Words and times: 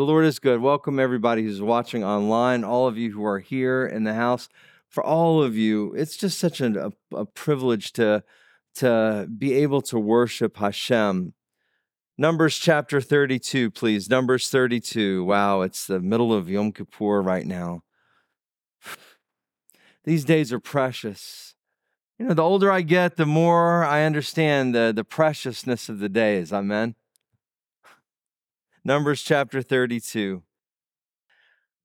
The 0.00 0.06
Lord 0.06 0.24
is 0.24 0.38
good. 0.38 0.62
Welcome 0.62 0.98
everybody 0.98 1.42
who's 1.42 1.60
watching 1.60 2.02
online, 2.02 2.64
all 2.64 2.86
of 2.86 2.96
you 2.96 3.12
who 3.12 3.22
are 3.22 3.38
here 3.38 3.84
in 3.84 4.04
the 4.04 4.14
house. 4.14 4.48
For 4.88 5.04
all 5.04 5.42
of 5.42 5.58
you, 5.58 5.92
it's 5.92 6.16
just 6.16 6.38
such 6.38 6.62
a, 6.62 6.86
a, 6.86 7.16
a 7.16 7.26
privilege 7.26 7.92
to, 7.92 8.24
to 8.76 9.28
be 9.36 9.52
able 9.52 9.82
to 9.82 9.98
worship 9.98 10.56
Hashem 10.56 11.34
Numbers 12.16 12.56
chapter 12.56 13.02
32, 13.02 13.70
please. 13.72 14.08
Numbers 14.08 14.48
32. 14.48 15.22
Wow, 15.22 15.60
it's 15.60 15.86
the 15.86 16.00
middle 16.00 16.32
of 16.32 16.48
Yom 16.48 16.72
Kippur 16.72 17.20
right 17.20 17.46
now. 17.46 17.82
These 20.04 20.24
days 20.24 20.50
are 20.50 20.60
precious. 20.60 21.54
You 22.18 22.24
know, 22.24 22.32
the 22.32 22.42
older 22.42 22.72
I 22.72 22.80
get, 22.80 23.16
the 23.16 23.26
more 23.26 23.84
I 23.84 24.04
understand 24.04 24.74
the, 24.74 24.94
the 24.96 25.04
preciousness 25.04 25.90
of 25.90 25.98
the 25.98 26.08
days. 26.08 26.54
Amen. 26.54 26.94
Numbers 28.84 29.22
chapter 29.22 29.60
32. 29.60 30.42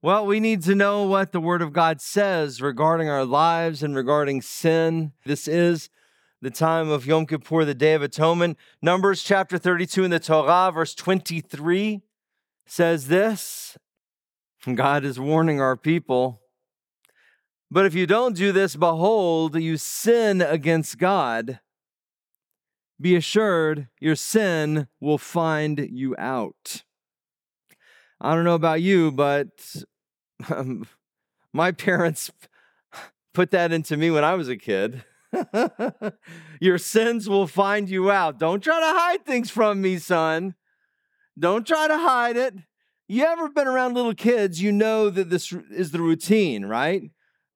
Well, 0.01 0.25
we 0.25 0.39
need 0.39 0.61
to 0.63 0.75
know 0.75 1.03
what 1.03 1.33
the 1.33 1.41
Word 1.41 1.61
of 1.61 1.73
God 1.73 1.99
says 1.99 2.61
regarding 2.61 3.09
our 3.09 3.25
lives 3.25 3.83
and 3.83 3.95
regarding 3.95 4.41
sin. 4.41 5.11
This 5.25 5.45
is 5.45 5.89
the 6.41 6.51
time 6.51 6.89
of 6.89 7.05
Yom 7.05 7.25
Kippur, 7.25 7.65
the 7.65 7.73
Day 7.73 7.95
of 7.95 8.01
Atonement. 8.01 8.57
Numbers 8.81 9.23
chapter 9.23 9.57
32 9.57 10.05
in 10.05 10.11
the 10.11 10.19
Torah, 10.19 10.71
verse 10.73 10.95
23 10.95 12.01
says 12.65 13.07
this 13.07 13.77
God 14.73 15.03
is 15.03 15.19
warning 15.19 15.59
our 15.59 15.75
people. 15.75 16.41
But 17.69 17.85
if 17.85 17.93
you 17.93 18.07
don't 18.07 18.37
do 18.37 18.53
this, 18.53 18.77
behold, 18.77 19.59
you 19.59 19.75
sin 19.75 20.41
against 20.41 20.97
God. 20.97 21.59
Be 23.01 23.17
assured 23.17 23.89
your 23.99 24.15
sin 24.15 24.87
will 25.01 25.17
find 25.17 25.89
you 25.91 26.15
out. 26.17 26.84
I 28.25 28.33
don't 28.33 28.43
know 28.43 28.55
about 28.55 28.81
you, 28.81 29.11
but 29.11 29.83
um, 30.49 30.87
my 31.53 31.71
parents 31.71 32.31
put 33.35 33.51
that 33.51 33.71
into 33.71 33.97
me 33.97 34.09
when 34.09 34.23
I 34.23 34.33
was 34.33 34.49
a 34.49 34.57
kid. 34.57 35.03
Your 36.59 36.79
sins 36.79 37.29
will 37.29 37.45
find 37.45 37.87
you 37.87 38.09
out. 38.09 38.39
Don't 38.39 38.63
try 38.63 38.79
to 38.79 38.99
hide 38.99 39.25
things 39.27 39.51
from 39.51 39.79
me, 39.79 39.99
son. 39.99 40.55
Don't 41.37 41.67
try 41.67 41.87
to 41.87 41.99
hide 41.99 42.35
it. 42.35 42.55
You 43.07 43.25
ever 43.25 43.47
been 43.47 43.67
around 43.67 43.93
little 43.93 44.15
kids, 44.15 44.59
you 44.59 44.71
know 44.71 45.11
that 45.11 45.29
this 45.29 45.53
is 45.69 45.91
the 45.91 46.01
routine, 46.01 46.65
right? 46.65 47.03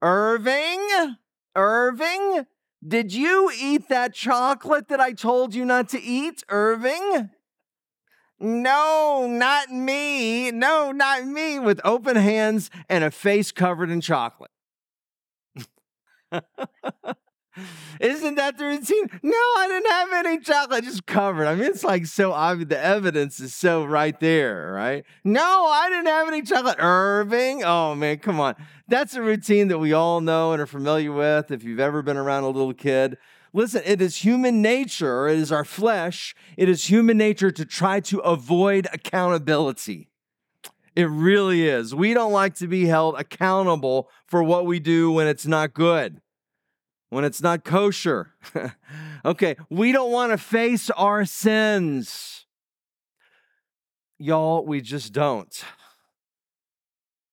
Irving, 0.04 1.16
Irving, 1.56 2.46
did 2.88 3.12
you 3.12 3.52
eat 3.60 3.90
that 3.90 4.14
chocolate 4.14 4.88
that 4.90 5.00
I 5.00 5.14
told 5.14 5.56
you 5.56 5.66
not 5.66 5.90
to 5.90 6.00
eat, 6.00 6.44
Irving? 6.48 7.32
No, 8.40 9.28
not 9.30 9.70
me. 9.70 10.52
No, 10.52 10.92
not 10.92 11.26
me. 11.26 11.60
With 11.60 11.82
open 11.84 12.16
hands 12.16 12.70
and 12.88 13.04
a 13.04 13.12
face 13.12 13.52
covered 13.52 13.90
in 13.90 14.02
chocolate. 14.02 14.52
Isn't 18.00 18.36
that 18.36 18.58
the 18.58 18.66
routine? 18.66 19.10
No, 19.22 19.32
I 19.34 19.68
didn't 19.68 19.92
have 19.92 20.26
any 20.26 20.40
chocolate, 20.40 20.84
just 20.84 21.06
covered. 21.06 21.48
I 21.48 21.56
mean, 21.56 21.66
it's 21.66 21.84
like 21.84 22.06
so 22.06 22.32
obvious. 22.32 22.70
The 22.70 22.80
evidence 22.80 23.40
is 23.40 23.54
so 23.54 23.84
right 23.84 24.18
there, 24.20 24.72
right? 24.74 25.04
No, 25.24 25.66
I 25.66 25.90
didn't 25.90 26.08
have 26.08 26.28
any 26.28 26.42
chocolate. 26.42 26.78
Irving, 26.80 27.64
oh 27.64 27.96
man, 27.96 28.20
come 28.20 28.40
on. 28.40 28.56
That's 28.88 29.16
a 29.16 29.22
routine 29.22 29.68
that 29.70 29.80
we 29.80 29.92
all 29.94 30.22
know 30.22 30.54
and 30.54 30.62
are 30.62 30.68
familiar 30.68 31.12
with 31.12 31.52
if 31.52 31.64
you've 31.64 31.80
ever 31.80 32.02
been 32.02 32.18
around 32.18 32.44
a 32.44 32.50
little 32.50 32.74
kid. 32.74 33.18
Listen, 33.54 33.82
it 33.86 34.02
is 34.02 34.18
human 34.18 34.62
nature, 34.62 35.28
it 35.28 35.40
is 35.40 35.52
our 35.52 35.66
flesh, 35.66 36.36
it 36.58 36.70
is 36.70 36.90
human 36.90 37.18
nature 37.18 37.52
to 37.52 37.66
try 37.66 38.00
to 38.02 38.20
avoid 38.20 38.88
accountability. 38.94 40.10
It 40.96 41.10
really 41.10 41.68
is. 41.68 41.96
We 41.96 42.14
don't 42.14 42.32
like 42.32 42.56
to 42.56 42.68
be 42.68 42.86
held 42.86 43.16
accountable 43.18 44.10
for 44.26 44.44
what 44.44 44.66
we 44.66 44.80
do 44.80 45.12
when 45.12 45.28
it's 45.28 45.46
not 45.46 45.74
good 45.74 46.22
when 47.10 47.24
it's 47.24 47.42
not 47.42 47.64
kosher. 47.64 48.34
okay, 49.26 49.56
we 49.70 49.92
don't 49.92 50.12
want 50.12 50.32
to 50.32 50.38
face 50.38 50.90
our 50.92 51.26
sins. 51.26 52.46
Y'all, 54.18 54.66
we 54.66 54.82
just 54.82 55.14
don't. 55.14 55.64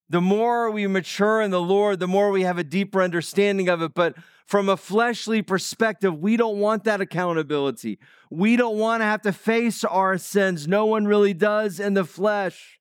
The 0.08 0.20
more 0.20 0.70
we 0.70 0.86
mature 0.86 1.42
in 1.42 1.50
the 1.50 1.60
Lord, 1.60 1.98
the 1.98 2.06
more 2.06 2.30
we 2.30 2.42
have 2.42 2.58
a 2.58 2.64
deeper 2.64 3.02
understanding 3.02 3.68
of 3.68 3.82
it. 3.82 3.92
But 3.92 4.14
from 4.46 4.68
a 4.68 4.76
fleshly 4.76 5.42
perspective, 5.42 6.18
we 6.18 6.36
don't 6.36 6.58
want 6.58 6.84
that 6.84 7.00
accountability. 7.00 7.98
We 8.30 8.56
don't 8.56 8.78
want 8.78 9.00
to 9.00 9.04
have 9.04 9.22
to 9.22 9.32
face 9.32 9.82
our 9.84 10.18
sins. 10.18 10.68
No 10.68 10.86
one 10.86 11.06
really 11.06 11.34
does 11.34 11.80
in 11.80 11.94
the 11.94 12.04
flesh. 12.04 12.78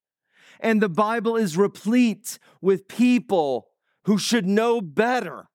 And 0.60 0.82
the 0.82 0.90
Bible 0.90 1.36
is 1.36 1.58
replete 1.58 2.40
with 2.62 2.88
people 2.88 3.68
who 4.06 4.18
should 4.18 4.46
know 4.46 4.80
better 4.80 5.50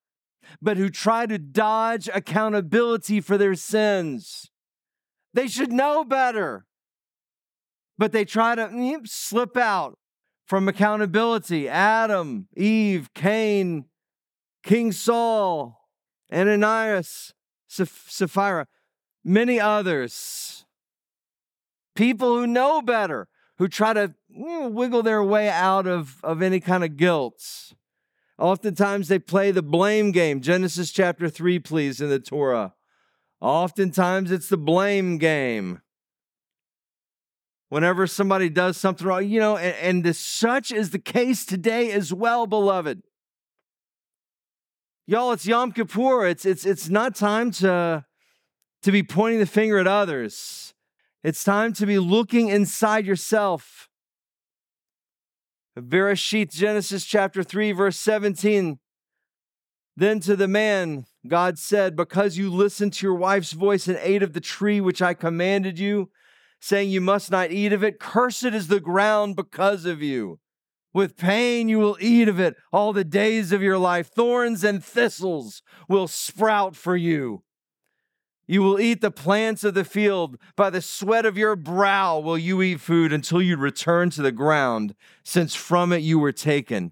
but 0.60 0.76
who 0.76 0.88
try 0.88 1.26
to 1.26 1.38
dodge 1.38 2.08
accountability 2.12 3.20
for 3.20 3.36
their 3.36 3.54
sins. 3.54 4.50
They 5.32 5.46
should 5.46 5.72
know 5.72 6.04
better, 6.04 6.66
but 7.98 8.12
they 8.12 8.24
try 8.24 8.54
to 8.54 8.66
mm, 8.66 9.06
slip 9.06 9.56
out 9.56 9.98
from 10.46 10.68
accountability. 10.68 11.68
Adam, 11.68 12.48
Eve, 12.56 13.10
Cain, 13.14 13.84
King 14.64 14.92
Saul, 14.92 15.79
Ananias, 16.32 17.34
Sapphira, 17.66 18.66
many 19.24 19.60
others. 19.60 20.64
People 21.94 22.36
who 22.36 22.46
know 22.46 22.80
better, 22.82 23.28
who 23.58 23.68
try 23.68 23.92
to 23.92 24.14
mm, 24.34 24.72
wiggle 24.72 25.02
their 25.02 25.22
way 25.22 25.48
out 25.48 25.86
of, 25.86 26.20
of 26.22 26.42
any 26.42 26.60
kind 26.60 26.84
of 26.84 26.96
guilt. 26.96 27.74
Oftentimes 28.38 29.08
they 29.08 29.18
play 29.18 29.50
the 29.50 29.62
blame 29.62 30.12
game. 30.12 30.40
Genesis 30.40 30.92
chapter 30.92 31.28
3, 31.28 31.58
please, 31.58 32.00
in 32.00 32.08
the 32.08 32.18
Torah. 32.18 32.74
Oftentimes 33.40 34.30
it's 34.30 34.48
the 34.48 34.56
blame 34.56 35.18
game. 35.18 35.80
Whenever 37.68 38.06
somebody 38.06 38.48
does 38.48 38.76
something 38.76 39.06
wrong, 39.06 39.28
you 39.28 39.38
know, 39.38 39.56
and, 39.56 39.76
and 39.76 40.04
this, 40.04 40.18
such 40.18 40.72
is 40.72 40.90
the 40.90 40.98
case 40.98 41.44
today 41.44 41.92
as 41.92 42.12
well, 42.12 42.46
beloved. 42.46 43.02
Y'all, 45.06 45.32
it's 45.32 45.46
Yom 45.46 45.72
Kippur. 45.72 46.26
It's, 46.26 46.44
it's, 46.44 46.64
it's 46.64 46.88
not 46.88 47.14
time 47.14 47.50
to, 47.52 48.04
to 48.82 48.92
be 48.92 49.02
pointing 49.02 49.40
the 49.40 49.46
finger 49.46 49.78
at 49.78 49.86
others. 49.86 50.74
It's 51.22 51.44
time 51.44 51.72
to 51.74 51.86
be 51.86 51.98
looking 51.98 52.48
inside 52.48 53.06
yourself 53.06 53.90
Bereshit, 55.78 56.50
Genesis 56.52 57.04
chapter 57.04 57.42
3, 57.42 57.72
verse 57.72 57.96
17. 57.98 58.78
Then 59.96 60.20
to 60.20 60.36
the 60.36 60.48
man, 60.48 61.06
God 61.26 61.58
said, 61.58 61.96
Because 61.96 62.36
you 62.36 62.50
listened 62.50 62.94
to 62.94 63.06
your 63.06 63.14
wife's 63.14 63.52
voice 63.52 63.86
and 63.88 63.98
ate 64.02 64.22
of 64.22 64.32
the 64.32 64.40
tree 64.40 64.80
which 64.80 65.02
I 65.02 65.14
commanded 65.14 65.78
you, 65.78 66.10
saying 66.60 66.90
you 66.90 67.00
must 67.00 67.30
not 67.30 67.50
eat 67.50 67.72
of 67.72 67.84
it, 67.84 68.00
cursed 68.00 68.44
is 68.44 68.68
the 68.68 68.80
ground 68.80 69.36
because 69.36 69.84
of 69.84 70.02
you. 70.02 70.38
With 70.92 71.16
pain 71.16 71.68
you 71.68 71.78
will 71.78 71.96
eat 72.00 72.28
of 72.28 72.40
it 72.40 72.56
all 72.72 72.92
the 72.92 73.04
days 73.04 73.52
of 73.52 73.62
your 73.62 73.78
life. 73.78 74.08
Thorns 74.08 74.64
and 74.64 74.84
thistles 74.84 75.62
will 75.88 76.08
sprout 76.08 76.74
for 76.74 76.96
you. 76.96 77.42
You 78.50 78.62
will 78.62 78.80
eat 78.80 79.00
the 79.00 79.12
plants 79.12 79.62
of 79.62 79.74
the 79.74 79.84
field. 79.84 80.36
By 80.56 80.70
the 80.70 80.82
sweat 80.82 81.24
of 81.24 81.38
your 81.38 81.54
brow 81.54 82.18
will 82.18 82.36
you 82.36 82.60
eat 82.62 82.80
food 82.80 83.12
until 83.12 83.40
you 83.40 83.56
return 83.56 84.10
to 84.10 84.22
the 84.22 84.32
ground, 84.32 84.96
since 85.22 85.54
from 85.54 85.92
it 85.92 86.02
you 86.02 86.18
were 86.18 86.32
taken. 86.32 86.90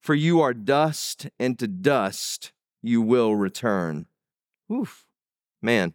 For 0.00 0.14
you 0.14 0.42
are 0.42 0.52
dust, 0.52 1.30
and 1.38 1.58
to 1.58 1.66
dust 1.66 2.52
you 2.82 3.00
will 3.00 3.34
return. 3.36 4.06
Oof, 4.70 5.06
man. 5.62 5.94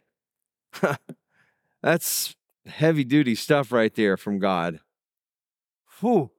That's 1.83 2.35
heavy 2.65 3.03
duty 3.03 3.35
stuff 3.35 3.71
right 3.71 3.93
there 3.93 4.17
from 4.17 4.39
God. 4.39 4.79
Whew. 5.99 6.31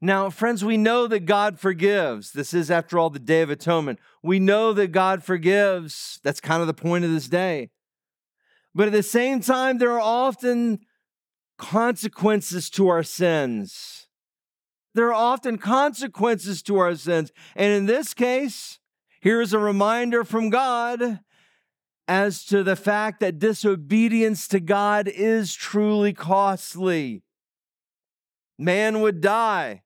Now, 0.00 0.28
friends, 0.28 0.64
we 0.64 0.76
know 0.76 1.06
that 1.06 1.24
God 1.24 1.58
forgives. 1.58 2.32
This 2.32 2.52
is, 2.52 2.70
after 2.70 2.98
all, 2.98 3.08
the 3.08 3.18
Day 3.18 3.40
of 3.40 3.48
Atonement. 3.48 3.98
We 4.22 4.38
know 4.38 4.72
that 4.74 4.92
God 4.92 5.24
forgives. 5.24 6.20
That's 6.22 6.40
kind 6.40 6.60
of 6.60 6.66
the 6.66 6.74
point 6.74 7.04
of 7.04 7.10
this 7.10 7.28
day. 7.28 7.70
But 8.74 8.88
at 8.88 8.92
the 8.92 9.02
same 9.02 9.40
time, 9.40 9.78
there 9.78 9.92
are 9.92 10.00
often 10.00 10.80
consequences 11.56 12.68
to 12.70 12.88
our 12.88 13.02
sins. 13.02 14.06
There 14.94 15.08
are 15.08 15.14
often 15.14 15.56
consequences 15.56 16.62
to 16.64 16.76
our 16.76 16.94
sins. 16.94 17.32
And 17.54 17.72
in 17.72 17.86
this 17.86 18.12
case, 18.12 18.78
here 19.22 19.40
is 19.40 19.54
a 19.54 19.58
reminder 19.58 20.24
from 20.24 20.50
God 20.50 21.20
as 22.06 22.44
to 22.44 22.62
the 22.62 22.76
fact 22.76 23.20
that 23.20 23.38
disobedience 23.38 24.46
to 24.48 24.60
God 24.60 25.08
is 25.08 25.54
truly 25.54 26.12
costly. 26.12 27.22
Man 28.58 29.00
would 29.00 29.22
die 29.22 29.82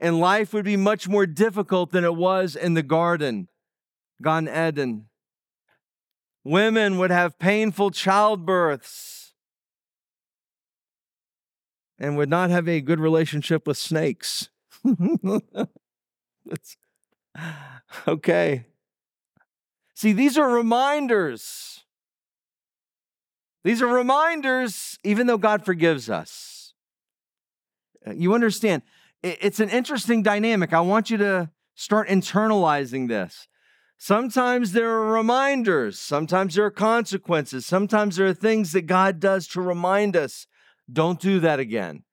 and 0.00 0.18
life 0.18 0.52
would 0.52 0.64
be 0.64 0.76
much 0.76 1.08
more 1.08 1.26
difficult 1.26 1.92
than 1.92 2.04
it 2.04 2.16
was 2.16 2.56
in 2.56 2.74
the 2.74 2.82
garden, 2.82 3.48
Gan 4.22 4.48
Eden. 4.48 5.06
Women 6.42 6.96
would 6.98 7.10
have 7.10 7.38
painful 7.38 7.90
childbirths 7.90 9.32
and 11.98 12.16
would 12.16 12.30
not 12.30 12.48
have 12.48 12.66
a 12.66 12.80
good 12.80 12.98
relationship 12.98 13.66
with 13.66 13.76
snakes. 13.76 14.48
okay. 18.08 18.64
See, 19.94 20.12
these 20.14 20.38
are 20.38 20.48
reminders. 20.48 21.84
These 23.62 23.82
are 23.82 23.86
reminders, 23.86 24.98
even 25.04 25.26
though 25.26 25.36
God 25.36 25.66
forgives 25.66 26.08
us. 26.08 26.72
Uh, 28.06 28.12
you 28.12 28.32
understand, 28.32 28.80
it's 29.22 29.60
an 29.60 29.68
interesting 29.68 30.22
dynamic. 30.22 30.72
I 30.72 30.80
want 30.80 31.10
you 31.10 31.16
to 31.18 31.50
start 31.74 32.08
internalizing 32.08 33.08
this. 33.08 33.48
Sometimes 33.98 34.72
there 34.72 34.90
are 34.90 35.12
reminders, 35.12 35.98
sometimes 35.98 36.54
there 36.54 36.64
are 36.64 36.70
consequences, 36.70 37.66
sometimes 37.66 38.16
there 38.16 38.28
are 38.28 38.34
things 38.34 38.72
that 38.72 38.82
God 38.82 39.20
does 39.20 39.46
to 39.48 39.60
remind 39.60 40.16
us 40.16 40.46
don't 40.90 41.20
do 41.20 41.38
that 41.40 41.60
again. 41.60 42.04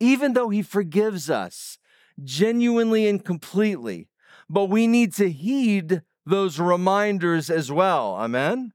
Even 0.00 0.32
though 0.32 0.48
He 0.48 0.62
forgives 0.62 1.30
us 1.30 1.78
genuinely 2.22 3.06
and 3.06 3.24
completely, 3.24 4.08
but 4.50 4.66
we 4.66 4.88
need 4.88 5.14
to 5.14 5.30
heed 5.30 6.02
those 6.26 6.58
reminders 6.58 7.50
as 7.50 7.70
well. 7.70 8.16
Amen? 8.16 8.72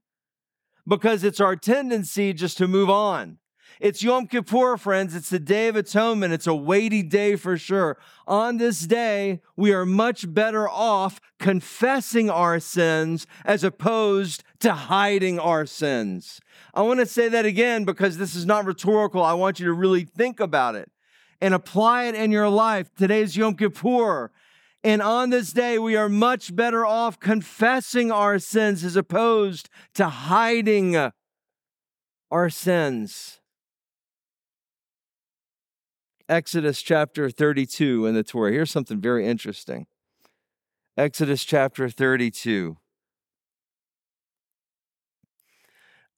Because 0.86 1.24
it's 1.24 1.40
our 1.40 1.54
tendency 1.54 2.32
just 2.32 2.56
to 2.58 2.66
move 2.66 2.88
on. 2.88 3.38
It's 3.80 4.02
Yom 4.02 4.26
Kippur, 4.26 4.76
friends. 4.76 5.14
It's 5.14 5.30
the 5.30 5.38
Day 5.38 5.68
of 5.68 5.76
Atonement. 5.76 6.32
It's 6.32 6.48
a 6.48 6.54
weighty 6.54 7.04
day 7.04 7.36
for 7.36 7.56
sure. 7.56 7.96
On 8.26 8.56
this 8.56 8.80
day, 8.80 9.40
we 9.56 9.72
are 9.72 9.86
much 9.86 10.32
better 10.34 10.68
off 10.68 11.20
confessing 11.38 12.28
our 12.28 12.58
sins 12.58 13.24
as 13.44 13.62
opposed 13.62 14.42
to 14.60 14.72
hiding 14.72 15.38
our 15.38 15.64
sins. 15.64 16.40
I 16.74 16.82
want 16.82 16.98
to 16.98 17.06
say 17.06 17.28
that 17.28 17.44
again 17.44 17.84
because 17.84 18.18
this 18.18 18.34
is 18.34 18.44
not 18.44 18.64
rhetorical. 18.64 19.22
I 19.22 19.34
want 19.34 19.60
you 19.60 19.66
to 19.66 19.72
really 19.72 20.04
think 20.04 20.40
about 20.40 20.74
it 20.74 20.90
and 21.40 21.54
apply 21.54 22.04
it 22.04 22.16
in 22.16 22.32
your 22.32 22.48
life. 22.48 22.92
Today's 22.96 23.36
Yom 23.36 23.54
Kippur. 23.54 24.32
And 24.82 25.00
on 25.00 25.30
this 25.30 25.52
day, 25.52 25.78
we 25.78 25.94
are 25.94 26.08
much 26.08 26.54
better 26.54 26.84
off 26.84 27.20
confessing 27.20 28.10
our 28.10 28.40
sins 28.40 28.82
as 28.82 28.96
opposed 28.96 29.68
to 29.94 30.08
hiding 30.08 31.10
our 32.30 32.50
sins. 32.50 33.38
Exodus 36.28 36.82
chapter 36.82 37.30
32 37.30 38.04
in 38.04 38.14
the 38.14 38.22
Torah. 38.22 38.52
Here's 38.52 38.70
something 38.70 39.00
very 39.00 39.26
interesting. 39.26 39.86
Exodus 40.94 41.42
chapter 41.42 41.88
32. 41.88 42.76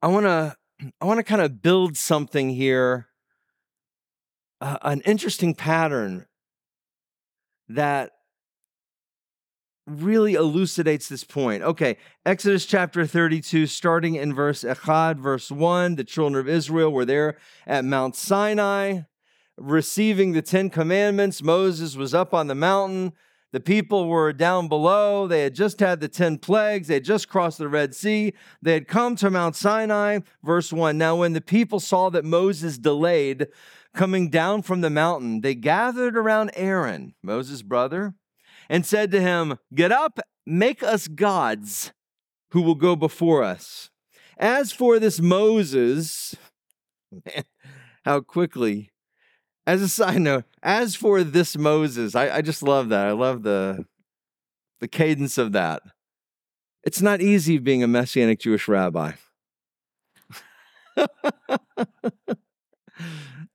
I 0.02 0.08
want 0.08 0.26
to 0.26 0.56
I 1.00 1.04
want 1.04 1.18
to 1.18 1.22
kind 1.22 1.42
of 1.42 1.62
build 1.62 1.96
something 1.96 2.50
here 2.50 3.06
uh, 4.60 4.78
an 4.82 5.00
interesting 5.02 5.54
pattern 5.54 6.26
that 7.68 8.10
really 9.86 10.34
elucidates 10.34 11.08
this 11.08 11.22
point. 11.22 11.62
Okay, 11.62 11.98
Exodus 12.26 12.66
chapter 12.66 13.06
32, 13.06 13.66
starting 13.66 14.16
in 14.16 14.34
verse 14.34 14.64
Echad, 14.64 15.18
verse 15.18 15.50
1, 15.50 15.96
the 15.96 16.04
children 16.04 16.40
of 16.40 16.48
Israel 16.48 16.90
were 16.90 17.04
there 17.04 17.36
at 17.66 17.84
Mount 17.84 18.16
Sinai 18.16 19.02
receiving 19.60 20.32
the 20.32 20.42
Ten 20.42 20.70
Commandments. 20.70 21.42
Moses 21.42 21.94
was 21.94 22.14
up 22.14 22.32
on 22.34 22.46
the 22.46 22.54
mountain. 22.54 23.12
The 23.52 23.60
people 23.60 24.08
were 24.08 24.32
down 24.32 24.68
below. 24.68 25.26
They 25.26 25.42
had 25.42 25.54
just 25.54 25.80
had 25.80 26.00
the 26.00 26.08
10 26.08 26.38
plagues. 26.38 26.88
They 26.88 26.94
had 26.94 27.04
just 27.04 27.28
crossed 27.28 27.58
the 27.58 27.68
Red 27.68 27.94
Sea. 27.94 28.32
They 28.62 28.74
had 28.74 28.88
come 28.88 29.16
to 29.16 29.30
Mount 29.30 29.56
Sinai. 29.56 30.20
Verse 30.42 30.72
1 30.72 30.96
Now, 30.96 31.16
when 31.16 31.32
the 31.32 31.40
people 31.40 31.80
saw 31.80 32.10
that 32.10 32.24
Moses 32.24 32.78
delayed 32.78 33.48
coming 33.92 34.30
down 34.30 34.62
from 34.62 34.80
the 34.80 34.90
mountain, 34.90 35.40
they 35.40 35.54
gathered 35.54 36.16
around 36.16 36.52
Aaron, 36.54 37.14
Moses' 37.22 37.62
brother, 37.62 38.14
and 38.68 38.86
said 38.86 39.10
to 39.10 39.20
him, 39.20 39.58
Get 39.74 39.90
up, 39.90 40.20
make 40.46 40.82
us 40.82 41.08
gods 41.08 41.92
who 42.52 42.62
will 42.62 42.76
go 42.76 42.94
before 42.94 43.42
us. 43.42 43.90
As 44.38 44.72
for 44.72 44.98
this 44.98 45.20
Moses, 45.20 46.36
man, 47.10 47.44
how 48.04 48.20
quickly 48.20 48.90
as 49.70 49.82
a 49.82 49.88
side 49.88 50.20
note, 50.20 50.44
as 50.64 50.96
for 50.96 51.22
this 51.22 51.56
Moses, 51.56 52.16
I, 52.16 52.38
I 52.38 52.42
just 52.42 52.60
love 52.60 52.88
that. 52.88 53.06
I 53.06 53.12
love 53.12 53.44
the 53.44 53.84
the 54.80 54.88
cadence 54.88 55.38
of 55.38 55.52
that. 55.52 55.80
It's 56.82 57.00
not 57.00 57.20
easy 57.20 57.58
being 57.58 57.84
a 57.84 57.86
messianic 57.86 58.40
Jewish 58.40 58.66
rabbi. 58.66 59.12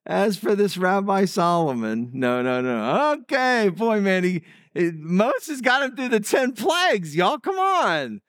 As 0.05 0.37
for 0.37 0.55
this 0.55 0.77
Rabbi 0.77 1.25
Solomon, 1.25 2.11
no, 2.13 2.43
no, 2.43 2.61
no. 2.61 3.13
Okay, 3.13 3.69
boy, 3.69 3.99
man, 3.99 4.23
he, 4.23 4.43
Moses 4.75 5.61
got 5.61 5.81
him 5.81 5.95
through 5.95 6.09
the 6.09 6.19
10 6.19 6.53
plagues. 6.53 7.15
Y'all, 7.15 7.39
come 7.39 7.57
on. 7.57 8.21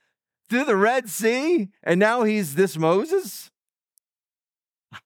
Through 0.48 0.64
the 0.64 0.76
Red 0.76 1.10
Sea, 1.10 1.68
and 1.82 2.00
now 2.00 2.22
he's 2.22 2.54
this 2.54 2.78
Moses? 2.78 3.50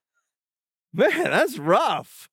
Man, 0.93 1.25
that's 1.25 1.59
rough. 1.59 2.30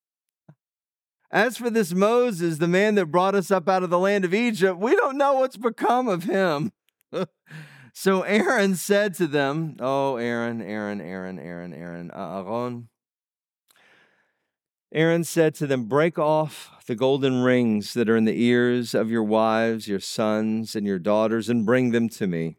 As 1.29 1.57
for 1.57 1.69
this 1.69 1.93
Moses, 1.93 2.57
the 2.57 2.67
man 2.67 2.95
that 2.95 3.07
brought 3.07 3.35
us 3.35 3.51
up 3.51 3.67
out 3.67 3.83
of 3.83 3.89
the 3.89 3.99
land 3.99 4.23
of 4.23 4.33
Egypt, 4.33 4.79
we 4.79 4.95
don't 4.95 5.17
know 5.17 5.33
what's 5.33 5.57
become 5.57 6.07
of 6.07 6.23
him. 6.23 6.71
so 7.93 8.21
Aaron 8.21 8.75
said 8.75 9.13
to 9.15 9.27
them, 9.27 9.75
Oh, 9.79 10.15
Aaron, 10.15 10.61
Aaron, 10.61 11.01
Aaron, 11.01 11.37
Aaron, 11.37 11.73
Aaron, 11.73 12.11
uh, 12.11 12.43
Aaron. 12.47 12.87
Aaron 14.93 15.25
said 15.25 15.53
to 15.55 15.67
them, 15.67 15.83
Break 15.83 16.17
off 16.17 16.71
the 16.87 16.95
golden 16.95 17.43
rings 17.43 17.93
that 17.93 18.07
are 18.07 18.15
in 18.15 18.23
the 18.23 18.41
ears 18.41 18.95
of 18.95 19.11
your 19.11 19.23
wives, 19.23 19.89
your 19.89 19.99
sons, 19.99 20.77
and 20.77 20.87
your 20.87 20.99
daughters, 20.99 21.49
and 21.49 21.65
bring 21.65 21.91
them 21.91 22.07
to 22.07 22.25
me. 22.25 22.55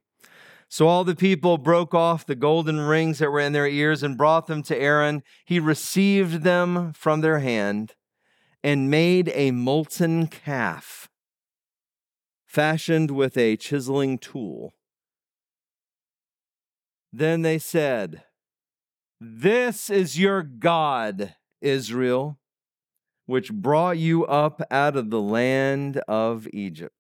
So 0.69 0.89
all 0.89 1.05
the 1.05 1.17
people 1.17 1.57
broke 1.57 1.95
off 1.95 2.27
the 2.27 2.35
golden 2.35 2.81
rings 2.81 3.19
that 3.19 3.31
were 3.31 3.41
in 3.41 3.55
their 3.55 3.67
ears 3.67 4.03
and 4.03 4.19
brought 4.19 4.47
them 4.47 4.63
to 4.65 4.77
Aaron. 4.77 5.23
He 5.47 5.59
received 5.59 6.43
them 6.43 6.93
from 6.93 7.23
their 7.23 7.39
hand 7.39 7.95
and 8.63 8.91
made 8.91 9.31
a 9.35 9.51
molten 9.51 10.27
calf 10.27 11.09
fashioned 12.47 13.11
with 13.11 13.37
a 13.37 13.57
chiseling 13.57 14.19
tool. 14.19 14.75
Then 17.13 17.43
they 17.43 17.59
said, 17.59 18.25
This 19.21 19.91
is 19.91 20.19
your 20.19 20.43
God, 20.43 21.35
Israel, 21.61 22.39
which 23.27 23.53
brought 23.53 23.99
you 23.99 24.25
up 24.27 24.63
out 24.71 24.97
of 24.97 25.11
the 25.11 25.21
land 25.21 25.99
of 26.09 26.49
Egypt. 26.53 26.93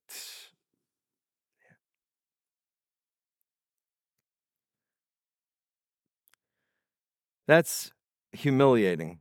That's 7.46 7.92
humiliating. 8.32 9.20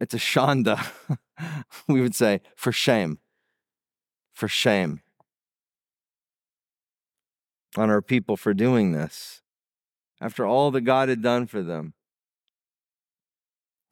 It's 0.00 0.14
a 0.14 0.18
shanda. 0.18 0.84
we 1.88 2.00
would 2.00 2.14
say, 2.14 2.40
for 2.56 2.72
shame. 2.72 3.18
For 4.32 4.48
shame 4.48 5.02
on 7.76 7.90
our 7.90 8.02
people 8.02 8.36
for 8.36 8.54
doing 8.54 8.92
this 8.92 9.42
after 10.20 10.44
all 10.44 10.70
that 10.70 10.80
God 10.82 11.08
had 11.08 11.22
done 11.22 11.46
for 11.46 11.62
them. 11.62 11.94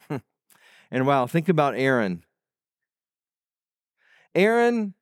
and 0.91 1.07
wow, 1.07 1.27
think 1.27 1.49
about 1.49 1.77
Aaron. 1.77 2.25
Aaron 4.35 4.95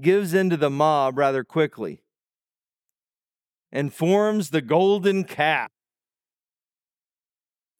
gives 0.00 0.34
into 0.34 0.56
the 0.56 0.70
mob 0.70 1.16
rather 1.16 1.42
quickly 1.42 2.02
and 3.72 3.92
forms 3.92 4.50
the 4.50 4.62
golden 4.62 5.24
calf. 5.24 5.70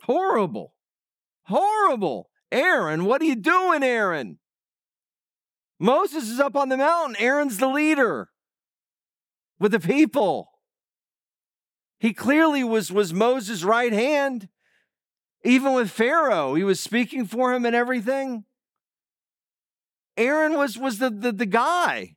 Horrible. 0.02 0.72
Horrible. 1.46 2.28
Aaron, 2.50 3.04
what 3.04 3.20
are 3.22 3.26
you 3.26 3.36
doing, 3.36 3.82
Aaron? 3.82 4.38
Moses 5.78 6.28
is 6.28 6.40
up 6.40 6.56
on 6.56 6.68
the 6.68 6.76
mountain. 6.76 7.16
Aaron's 7.18 7.58
the 7.58 7.68
leader 7.68 8.30
with 9.58 9.72
the 9.72 9.80
people. 9.80 10.50
He 11.98 12.12
clearly 12.12 12.64
was, 12.64 12.90
was 12.90 13.12
Moses' 13.12 13.62
right 13.62 13.92
hand. 13.92 14.48
Even 15.44 15.74
with 15.74 15.90
Pharaoh, 15.90 16.54
he 16.54 16.64
was 16.64 16.80
speaking 16.80 17.26
for 17.26 17.54
him 17.54 17.64
and 17.64 17.76
everything. 17.76 18.44
Aaron 20.16 20.56
was, 20.56 20.76
was 20.76 20.98
the, 20.98 21.10
the, 21.10 21.30
the 21.30 21.46
guy. 21.46 22.16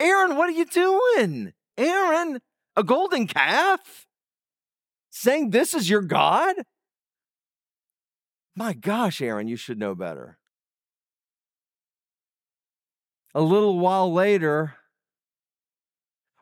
Aaron, 0.00 0.36
what 0.36 0.48
are 0.48 0.52
you 0.52 0.64
doing? 0.64 1.52
Aaron, 1.78 2.40
a 2.76 2.82
golden 2.82 3.26
calf? 3.26 4.06
Saying 5.10 5.50
this 5.50 5.74
is 5.74 5.88
your 5.88 6.02
God? 6.02 6.56
My 8.56 8.72
gosh, 8.72 9.20
Aaron, 9.20 9.48
you 9.48 9.56
should 9.56 9.78
know 9.78 9.94
better. 9.94 10.38
A 13.34 13.40
little 13.40 13.78
while 13.78 14.12
later, 14.12 14.74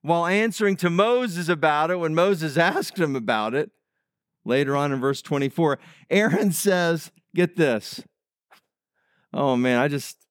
while 0.03 0.27
answering 0.27 0.77
to 0.77 0.91
Moses 0.91 1.49
about 1.49 1.91
it, 1.91 1.99
when 1.99 2.15
Moses 2.15 2.57
asked 2.59 2.99
him 2.99 3.17
about 3.17 3.55
it, 3.55 3.71
later 4.45 4.77
on 4.77 4.93
in 4.93 5.01
verse 5.01 5.23
24, 5.23 5.79
Aaron 6.11 6.53
says, 6.53 7.11
Get 7.35 7.57
this. 7.57 8.03
Oh 9.33 9.57
man, 9.57 9.79
I 9.79 9.89
just, 9.89 10.27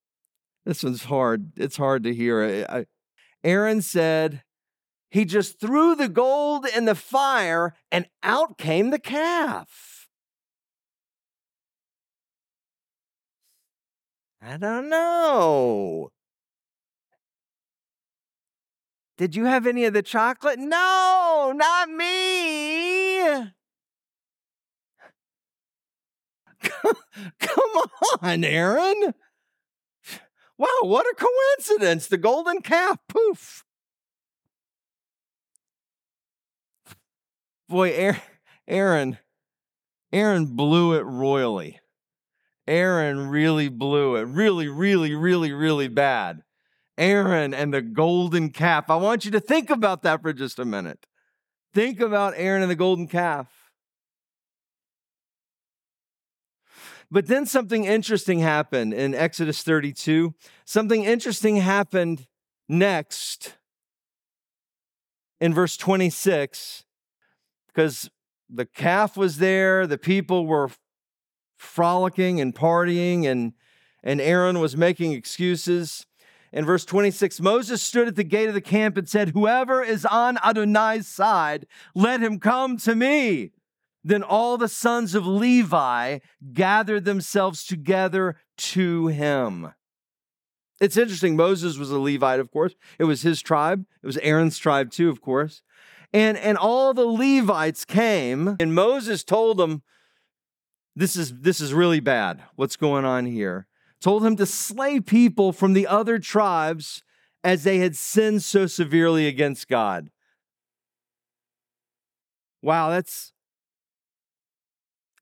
this 0.66 0.84
one's 0.84 1.06
hard. 1.06 1.54
It's 1.58 1.78
hard 1.78 2.04
to 2.04 2.14
hear. 2.14 2.42
Eh, 2.42 2.66
I, 2.70 2.86
Aaron 3.44 3.82
said, 3.82 4.44
He 5.10 5.26
just 5.26 5.60
threw 5.60 5.96
the 5.96 6.10
gold 6.10 6.68
in 6.68 6.86
the 6.86 6.94
fire 6.94 7.74
and 7.92 8.08
out 8.22 8.60
came 8.60 8.92
the 8.92 9.00
calf. 9.00 9.91
I 14.42 14.58
don't 14.58 14.90
know. 14.90 16.12
Did 19.18 19.36
you 19.36 19.46
have 19.46 19.68
any 19.68 19.86
of 19.86 19.94
the 19.94 20.02
chocolate? 20.02 20.58
No, 20.58 21.54
not 21.56 21.90
me. 21.90 23.22
Come 27.40 27.76
on, 28.22 28.44
Aaron. 28.44 29.14
Wow, 30.58 30.68
what 30.82 31.06
a 31.06 31.16
coincidence. 31.16 32.08
The 32.08 32.18
golden 32.18 32.62
calf, 32.62 32.98
poof. 33.08 33.64
Boy, 37.70 38.16
Aaron, 38.68 39.18
Aaron 40.12 40.46
blew 40.56 40.94
it 40.94 41.04
royally. 41.04 41.81
Aaron 42.68 43.28
really 43.28 43.70
blew 43.70 44.16
it. 44.16 44.24
Really, 44.24 44.68
really, 44.68 45.14
really, 45.16 45.52
really 45.52 45.88
bad. 45.88 46.44
Aaron 46.98 47.54
and 47.54 47.74
the 47.74 47.82
golden 47.82 48.50
calf. 48.50 48.90
I 48.90 48.96
want 48.96 49.26
you 49.26 49.32
to 49.32 49.40
think 49.40 49.70
about 49.70 50.04
that 50.04 50.22
for 50.22 50.34
just 50.34 50.60
a 50.60 50.66
minute. 50.66 51.06
Think 51.74 52.00
about 52.00 52.34
Aaron 52.36 52.62
and 52.62 52.70
the 52.70 52.76
golden 52.76 53.08
calf. 53.08 53.48
But 57.10 57.28
then 57.28 57.46
something 57.46 57.84
interesting 57.84 58.40
happened 58.40 58.94
in 58.94 59.14
Exodus 59.14 59.64
32. 59.64 60.34
Something 60.64 61.04
interesting 61.04 61.58
happened 61.58 62.28
next 62.70 63.58
in 65.42 65.54
verse 65.54 65.76
26 65.76 66.86
because 67.68 68.10
the 68.50 68.66
calf 68.66 69.18
was 69.18 69.40
there, 69.40 69.88
the 69.88 69.98
people 69.98 70.46
were 70.46 70.70
frolicking 71.62 72.42
and 72.42 72.56
partying, 72.56 73.26
and, 73.26 73.54
and 74.04 74.20
Aaron 74.20 74.60
was 74.60 74.76
making 74.76 75.14
excuses. 75.14 76.06
In 76.52 76.66
verse 76.66 76.84
26, 76.84 77.40
Moses 77.40 77.82
stood 77.82 78.08
at 78.08 78.16
the 78.16 78.24
gate 78.24 78.50
of 78.50 78.54
the 78.54 78.62
camp 78.62 78.98
and 78.98 79.08
said, 79.08 79.30
Whoever 79.30 79.84
is 79.84 80.06
on 80.06 80.38
Adonai's 80.44 81.08
side, 81.08 81.68
let 81.96 82.22
him 82.22 82.40
come 82.40 82.78
to 82.78 82.96
me. 82.96 83.52
Then 84.04 84.24
all 84.24 84.58
the 84.58 84.68
sons 84.68 85.14
of 85.14 85.28
Levi 85.28 86.20
gathered 86.52 87.06
themselves 87.06 87.64
together 87.64 88.38
to 88.58 89.08
him. 89.08 89.72
It's 90.82 90.98
interesting. 90.98 91.36
Moses 91.36 91.78
was 91.78 91.92
a 91.92 92.00
Levite, 92.00 92.40
of 92.40 92.52
course. 92.52 92.74
It 92.98 93.04
was 93.04 93.22
his 93.22 93.40
tribe. 93.42 93.86
It 94.02 94.08
was 94.08 94.18
Aaron's 94.18 94.58
tribe, 94.58 94.90
too, 94.90 95.10
of 95.10 95.22
course. 95.22 95.62
And, 96.12 96.38
and 96.38 96.58
all 96.58 96.94
the 96.94 97.06
Levites 97.06 97.86
came, 97.86 98.58
and 98.60 98.74
Moses 98.74 99.24
told 99.24 99.58
them, 99.58 99.84
this 100.96 101.16
is, 101.16 101.34
this 101.40 101.62
is 101.62 101.74
really 101.74 102.00
bad. 102.00 102.44
What's 102.56 102.76
going 102.76 103.06
on 103.06 103.26
here? 103.26 103.68
told 104.02 104.26
him 104.26 104.36
to 104.36 104.46
slay 104.46 105.00
people 105.00 105.54
from 105.54 105.74
the 105.74 105.88
other 105.88 106.20
tribes 106.20 107.04
as 107.44 107.64
they 107.64 107.78
had 107.78 107.96
sinned 107.96 108.44
so 108.44 108.66
severely 108.66 109.28
against 109.28 109.70
God. 109.70 110.10
Wow, 112.62 112.90
that's 112.90 113.32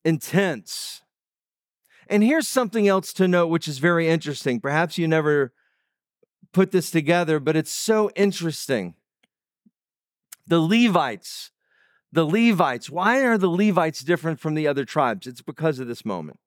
intense. 0.04 1.02
And 2.08 2.24
here's 2.24 2.48
something 2.48 2.88
else 2.88 3.14
to 3.14 3.28
note, 3.28 3.48
which 3.48 3.68
is 3.68 3.78
very 3.78 4.10
interesting. 4.10 4.60
Perhaps 4.60 4.98
you 4.98 5.08
never 5.08 5.54
put 6.52 6.72
this 6.72 6.90
together, 6.90 7.40
but 7.40 7.56
it's 7.56 7.72
so 7.72 8.10
interesting. 8.16 8.96
The 10.48 10.60
Levites, 10.60 11.52
the 12.12 12.25
Levites, 12.25 12.89
why 12.89 13.22
are 13.22 13.38
the 13.38 13.50
Levites 13.50 14.01
different 14.01 14.39
from 14.39 14.56
the 14.56 14.68
other 14.68 14.86
tribes? 14.86 15.28
It's 15.28 15.42
because 15.42 15.80
of 15.80 15.88
this 15.88 16.06
moment 16.06 16.39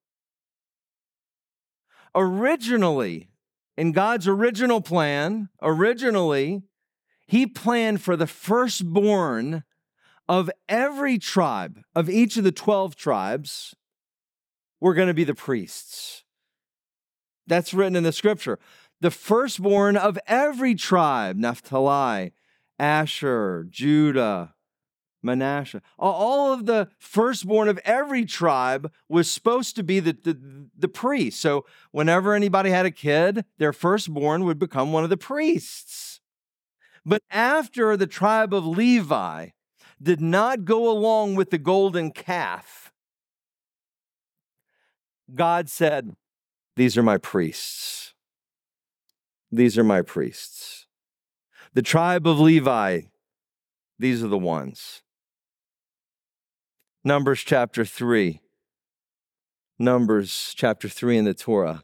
originally, 2.14 3.28
in 3.76 3.92
God's 3.92 4.28
original 4.28 4.81
plan, 4.81 5.49
originally, 5.61 6.62
He 7.26 7.47
planned 7.47 8.02
for 8.02 8.16
the 8.16 8.26
firstborn 8.26 9.64
of 10.28 10.50
every 10.69 11.19
tribe, 11.19 11.81
of 11.95 12.09
each 12.09 12.37
of 12.37 12.45
the 12.45 12.52
12 12.52 12.97
tribes, 12.97 13.75
were 14.81 14.95
going 14.95 15.09
to 15.09 15.14
be 15.14 15.25
the 15.25 15.35
priests. 15.35 16.25
That's 17.47 17.75
written 17.75 17.97
in 17.97 18.02
the 18.02 18.12
scripture. 18.12 18.59
The 19.00 19.11
firstborn 19.11 19.97
of 19.97 20.19
every 20.26 20.75
tribe, 20.75 21.37
Naphtali, 21.37 22.33
Asher, 22.78 23.66
Judah, 23.69 24.54
Manasseh. 25.23 25.83
All 25.99 26.52
of 26.52 26.67
the 26.67 26.88
firstborn 26.99 27.69
of 27.69 27.79
every 27.85 28.25
tribe 28.25 28.91
was 29.09 29.31
supposed 29.31 29.76
to 29.76 29.83
be 29.83 30.00
the, 30.00 30.12
the, 30.12 30.69
the, 30.76 30.88
priest. 30.88 31.41
So 31.41 31.64
whenever 31.93 32.35
anybody 32.35 32.71
had 32.71 32.87
a 32.87 32.91
kid, 32.91 33.45
their 33.59 33.73
firstborn 33.73 34.45
would 34.45 34.59
become 34.59 34.93
one 34.93 35.05
of 35.05 35.11
the 35.11 35.17
priests. 35.17 36.21
But 37.05 37.23
after 37.31 37.97
the 37.97 38.07
tribe 38.07 38.52
of 38.52 38.67
Levi 38.67 39.50
did 40.00 40.21
not 40.21 40.64
go 40.64 40.91
along 40.91 41.37
with 41.37 41.50
the 41.50 41.59
golden 41.59 42.11
calf, 42.11 42.93
God 45.35 45.69
said, 45.69 46.14
These 46.76 46.99
are 46.99 47.02
my 47.02 47.19
priests. 47.19 48.14
These 49.50 49.76
are 49.79 49.85
my 49.85 50.02
priests. 50.02 50.87
The 51.75 51.83
tribe 51.83 52.26
of 52.26 52.38
Levi, 52.38 53.02
these 53.99 54.23
are 54.23 54.29
the 54.29 54.38
ones. 54.38 55.01
Numbers 57.04 57.40
chapter 57.40 57.85
3. 57.85 58.40
Numbers 59.76 60.54
chapter 60.56 60.88
3 60.88 61.18
in 61.18 61.25
the 61.25 61.35
Torah. 61.35 61.82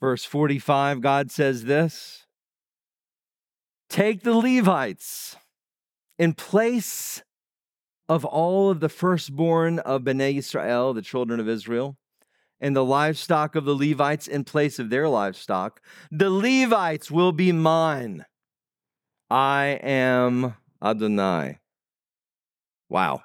Verse 0.00 0.24
45, 0.24 1.02
God 1.02 1.30
says 1.30 1.64
this 1.64 2.24
Take 3.90 4.22
the 4.22 4.34
Levites 4.34 5.36
in 6.18 6.32
place 6.32 7.22
of 8.08 8.24
all 8.24 8.70
of 8.70 8.80
the 8.80 8.88
firstborn 8.88 9.78
of 9.80 10.04
Bnei 10.04 10.38
Israel, 10.38 10.94
the 10.94 11.02
children 11.02 11.38
of 11.38 11.46
Israel, 11.46 11.98
and 12.62 12.74
the 12.74 12.84
livestock 12.84 13.54
of 13.54 13.66
the 13.66 13.76
Levites 13.76 14.26
in 14.26 14.44
place 14.44 14.78
of 14.78 14.88
their 14.88 15.06
livestock. 15.06 15.82
The 16.10 16.30
Levites 16.30 17.10
will 17.10 17.32
be 17.32 17.52
mine. 17.52 18.24
I 19.30 19.78
am 19.82 20.54
Adonai. 20.82 21.58
Wow. 22.88 23.22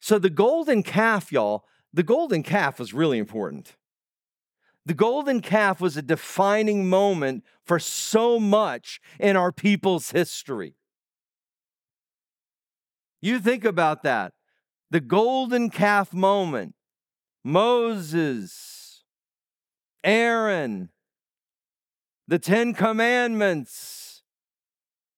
So 0.00 0.18
the 0.18 0.30
golden 0.30 0.82
calf, 0.82 1.30
y'all, 1.30 1.64
the 1.92 2.02
golden 2.02 2.42
calf 2.42 2.78
was 2.78 2.94
really 2.94 3.18
important. 3.18 3.76
The 4.86 4.94
golden 4.94 5.40
calf 5.40 5.80
was 5.80 5.96
a 5.96 6.02
defining 6.02 6.88
moment 6.88 7.44
for 7.64 7.78
so 7.78 8.40
much 8.40 9.00
in 9.18 9.36
our 9.36 9.52
people's 9.52 10.10
history. 10.10 10.74
You 13.20 13.38
think 13.38 13.64
about 13.64 14.02
that. 14.02 14.32
The 14.90 15.00
golden 15.00 15.68
calf 15.70 16.14
moment. 16.14 16.74
Moses, 17.44 19.02
Aaron, 20.04 20.90
the 22.28 22.38
Ten 22.38 22.74
Commandments, 22.74 24.22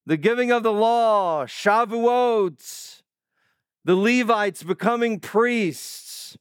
the 0.06 0.16
giving 0.16 0.52
of 0.52 0.62
the 0.62 0.72
law, 0.72 1.46
Shavuot, 1.46 3.01
the 3.84 3.96
Levites 3.96 4.62
becoming 4.62 5.20
priests. 5.20 6.36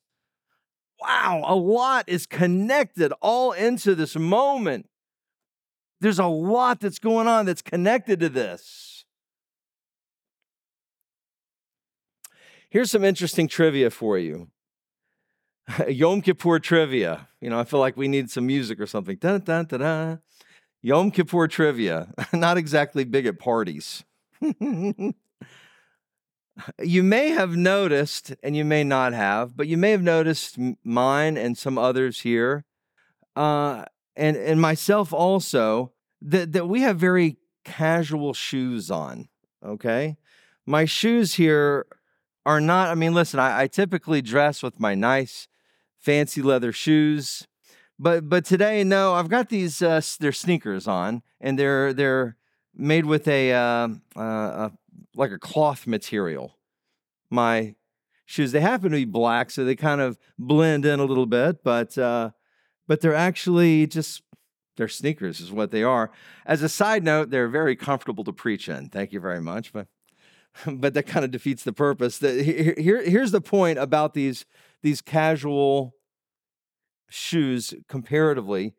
Wow, 1.00 1.43
a 1.45 1.55
lot 1.55 2.05
is 2.07 2.25
connected 2.27 3.12
all 3.21 3.53
into 3.53 3.95
this 3.95 4.15
moment. 4.15 4.88
There's 6.00 6.19
a 6.19 6.27
lot 6.27 6.79
that's 6.79 7.00
going 7.00 7.27
on 7.27 7.45
that's 7.45 7.62
connected 7.62 8.19
to 8.19 8.29
this. 8.29 9.05
Here's 12.69 12.91
some 12.91 13.03
interesting 13.03 13.48
trivia 13.48 13.89
for 13.89 14.17
you. 14.17 14.50
Yom 15.88 16.21
Kippur 16.21 16.60
trivia. 16.60 17.27
You 17.39 17.50
know, 17.50 17.60
I 17.60 17.63
feel 17.63 17.79
like 17.79 17.98
we 17.98 18.07
need 18.07 18.29
some 18.29 18.45
music 18.45 18.79
or 18.79 18.86
something. 18.86 19.17
Dun, 19.17 19.41
dun, 19.41 19.65
dun, 19.65 19.79
dun. 19.79 20.19
Yom 20.81 21.12
Kippur 21.12 21.48
trivia. 21.48 22.13
Not 22.33 22.57
exactly 22.57 23.03
big 23.03 23.25
at 23.25 23.39
parties. 23.39 24.03
you 26.81 27.03
may 27.03 27.29
have 27.29 27.55
noticed, 27.55 28.34
and 28.43 28.55
you 28.55 28.65
may 28.65 28.84
not 28.84 29.13
have, 29.13 29.55
but 29.55 29.67
you 29.67 29.77
may 29.77 29.91
have 29.91 30.01
noticed 30.01 30.58
mine 30.84 31.38
and 31.38 31.58
some 31.58 31.77
others 31.77 32.22
here, 32.22 32.65
uh, 33.36 33.86
and 34.15 34.36
and 34.38 34.62
myself 34.62 35.13
also, 35.13 35.93
that 36.22 36.51
that 36.53 36.67
we 36.67 36.81
have 36.81 36.98
very 36.98 37.38
casual 37.63 38.34
shoes 38.34 38.91
on. 38.91 39.29
Okay, 39.63 40.17
my 40.65 40.86
shoes 40.86 41.36
here 41.36 41.86
are 42.46 42.62
not. 42.62 42.89
I 42.89 42.96
mean, 42.96 43.13
listen, 43.13 43.39
I, 43.39 43.62
I 43.62 43.67
typically 43.67 44.22
dress 44.22 44.62
with 44.62 44.79
my 44.79 44.96
nice, 44.96 45.48
fancy 46.00 46.41
leather 46.41 46.72
shoes, 46.72 47.48
but 47.98 48.27
but 48.27 48.46
today, 48.46 48.84
no, 48.84 49.13
I've 49.13 49.29
got 49.29 49.50
these. 49.50 49.81
Uh, 49.81 50.01
they're 50.20 50.31
sneakers 50.31 50.88
on, 50.88 51.24
and 51.39 51.58
they're 51.58 51.93
they're 51.93 52.36
made 52.75 53.05
with 53.05 53.27
a, 53.27 53.51
uh, 53.53 53.88
uh, 54.15 54.22
a 54.22 54.72
like 55.15 55.31
a 55.31 55.39
cloth 55.39 55.88
material. 55.88 56.58
My 57.29 57.75
shoes, 58.25 58.51
they 58.51 58.62
happen 58.62 58.91
to 58.91 58.98
be 58.98 59.05
black, 59.05 59.51
so 59.51 59.63
they 59.63 59.75
kind 59.75 60.01
of 60.01 60.17
blend 60.38 60.86
in 60.86 61.00
a 61.00 61.05
little 61.05 61.25
bit, 61.25 61.63
but 61.63 61.98
uh, 61.98 62.31
but 62.88 63.01
they're 63.01 63.15
actually 63.15 63.88
just 63.88 64.22
they're 64.77 64.88
sneakers, 64.88 65.39
is 65.39 65.51
what 65.51 65.72
they 65.72 65.84
are. 65.84 66.12
As 66.46 66.62
a 66.62 66.70
side 66.70 67.03
note, 67.03 67.29
they're 67.29 67.48
very 67.48 67.75
comfortable 67.75 68.24
to 68.24 68.34
preach 68.34 68.67
in. 68.70 68.89
Thank 68.89 69.12
you 69.12 69.20
very 69.20 69.41
much, 69.41 69.74
but 69.74 69.88
but 70.65 70.93
that 70.93 71.08
kind 71.08 71.25
of 71.25 71.31
defeats 71.31 71.63
the 71.63 71.74
purpose. 71.74 72.17
The, 72.17 72.43
here, 72.77 73.01
here's 73.03 73.31
the 73.31 73.41
point 73.41 73.79
about 73.79 74.13
these 74.13 74.46
these 74.81 75.01
casual 75.01 75.96
shoes 77.10 77.74
comparatively. 77.88 78.74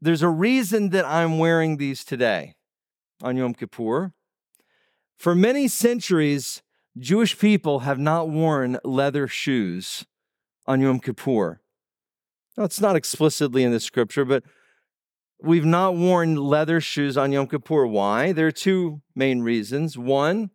There's 0.00 0.22
a 0.22 0.28
reason 0.28 0.90
that 0.90 1.04
I'm 1.04 1.38
wearing 1.38 1.76
these 1.76 2.04
today 2.04 2.54
on 3.22 3.36
Yom 3.36 3.54
Kippur. 3.54 4.12
For 5.20 5.34
many 5.34 5.68
centuries, 5.68 6.62
Jewish 6.96 7.38
people 7.38 7.80
have 7.80 7.98
not 7.98 8.30
worn 8.30 8.78
leather 8.82 9.28
shoes 9.28 10.06
on 10.66 10.80
Yom 10.80 10.98
Kippur. 10.98 11.60
Now, 12.56 12.64
it's 12.64 12.80
not 12.80 12.96
explicitly 12.96 13.62
in 13.62 13.70
the 13.70 13.80
scripture, 13.80 14.24
but 14.24 14.44
we've 15.38 15.66
not 15.66 15.94
worn 15.94 16.36
leather 16.36 16.80
shoes 16.80 17.18
on 17.18 17.32
Yom 17.32 17.48
Kippur. 17.48 17.86
Why? 17.86 18.32
There 18.32 18.46
are 18.46 18.50
two 18.50 19.02
main 19.14 19.42
reasons. 19.42 19.98
One, 19.98 20.52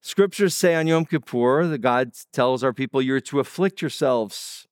scriptures 0.00 0.54
say 0.54 0.74
on 0.74 0.86
Yom 0.86 1.04
Kippur 1.04 1.66
that 1.66 1.82
God 1.82 2.12
tells 2.32 2.64
our 2.64 2.72
people, 2.72 3.02
you're 3.02 3.20
to 3.20 3.40
afflict 3.40 3.82
yourselves. 3.82 4.66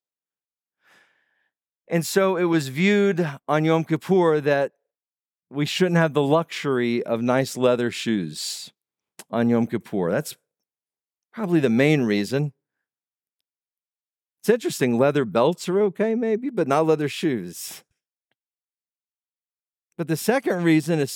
And 1.88 2.06
so 2.06 2.38
it 2.38 2.44
was 2.44 2.68
viewed 2.68 3.28
on 3.46 3.66
Yom 3.66 3.84
Kippur 3.84 4.40
that 4.40 4.72
we 5.50 5.66
shouldn't 5.66 5.98
have 5.98 6.14
the 6.14 6.22
luxury 6.22 7.02
of 7.02 7.20
nice 7.20 7.58
leather 7.58 7.90
shoes 7.90 8.72
on 9.30 9.48
Yom 9.48 9.66
Kippur. 9.66 10.10
That's 10.10 10.36
probably 11.32 11.60
the 11.60 11.70
main 11.70 12.02
reason. 12.02 12.52
It's 14.40 14.48
interesting, 14.48 14.98
leather 14.98 15.24
belts 15.24 15.68
are 15.68 15.80
okay, 15.82 16.14
maybe, 16.14 16.48
but 16.48 16.66
not 16.66 16.86
leather 16.86 17.08
shoes. 17.08 17.84
But 19.98 20.08
the 20.08 20.16
second 20.16 20.64
reason, 20.64 21.06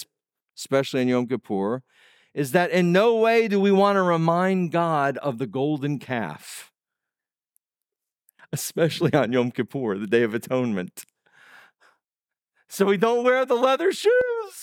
especially 0.55 1.03
in 1.03 1.09
Yom 1.09 1.27
Kippur, 1.27 1.83
is 2.35 2.53
that 2.53 2.71
in 2.71 2.93
no 2.93 3.17
way 3.17 3.49
do 3.49 3.59
we 3.59 3.73
want 3.73 3.97
to 3.97 4.03
remind 4.03 4.73
God 4.73 5.17
of 5.19 5.39
the 5.39 5.47
golden 5.47 5.99
calf, 5.99 6.71
especially 8.53 9.15
on 9.15 9.33
Yom 9.33 9.51
Kippur, 9.53 9.97
the 9.97 10.07
Day 10.07 10.23
of 10.23 10.35
Atonement. 10.35 11.07
So 12.69 12.85
we 12.85 12.97
don't 12.97 13.25
wear 13.25 13.47
the 13.47 13.55
leather 13.55 13.93
shoes. 13.93 14.13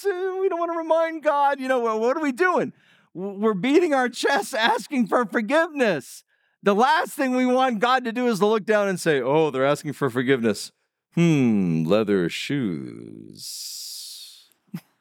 We 0.03 0.49
don't 0.49 0.59
want 0.59 0.71
to 0.73 0.77
remind 0.77 1.23
God, 1.23 1.59
you 1.59 1.67
know, 1.67 1.79
what 1.79 2.15
are 2.15 2.21
we 2.21 2.31
doing? 2.31 2.73
We're 3.13 3.53
beating 3.53 3.93
our 3.93 4.09
chests 4.09 4.53
asking 4.53 5.07
for 5.07 5.25
forgiveness. 5.25 6.23
The 6.63 6.75
last 6.75 7.11
thing 7.11 7.35
we 7.35 7.45
want 7.45 7.79
God 7.79 8.05
to 8.05 8.11
do 8.11 8.27
is 8.27 8.39
to 8.39 8.45
look 8.45 8.65
down 8.65 8.87
and 8.87 8.99
say, 8.99 9.21
oh, 9.21 9.49
they're 9.49 9.65
asking 9.65 9.93
for 9.93 10.09
forgiveness. 10.09 10.71
Hmm, 11.15 11.83
leather 11.83 12.29
shoes. 12.29 13.81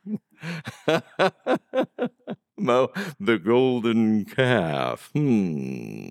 Mo, 2.57 2.91
the 3.21 3.39
golden 3.39 4.25
calf. 4.25 5.11
Hmm. 5.15 6.09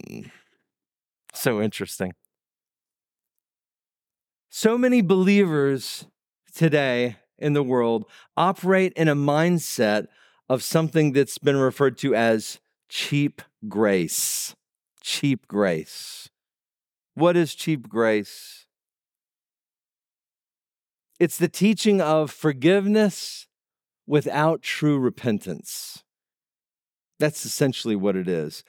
So 1.33 1.61
interesting. 1.61 2.13
So 4.49 4.77
many 4.77 5.01
believers 5.01 6.05
today 6.55 7.17
in 7.37 7.53
the 7.53 7.63
world 7.63 8.05
operate 8.35 8.93
in 8.93 9.07
a 9.07 9.15
mindset 9.15 10.07
of 10.49 10.63
something 10.63 11.13
that's 11.13 11.37
been 11.37 11.57
referred 11.57 11.97
to 11.99 12.15
as 12.15 12.59
cheap 12.89 13.41
grace. 13.67 14.55
Cheap 15.01 15.47
grace. 15.47 16.29
What 17.13 17.37
is 17.37 17.53
cheap 17.53 17.87
grace? 17.87 18.65
It's 21.19 21.37
the 21.37 21.49
teaching 21.49 22.01
of 22.01 22.31
forgiveness 22.31 23.47
without 24.07 24.61
true 24.61 24.97
repentance. 24.97 26.03
That's 27.19 27.45
essentially 27.45 27.95
what 27.95 28.15
it 28.15 28.27
is. 28.27 28.63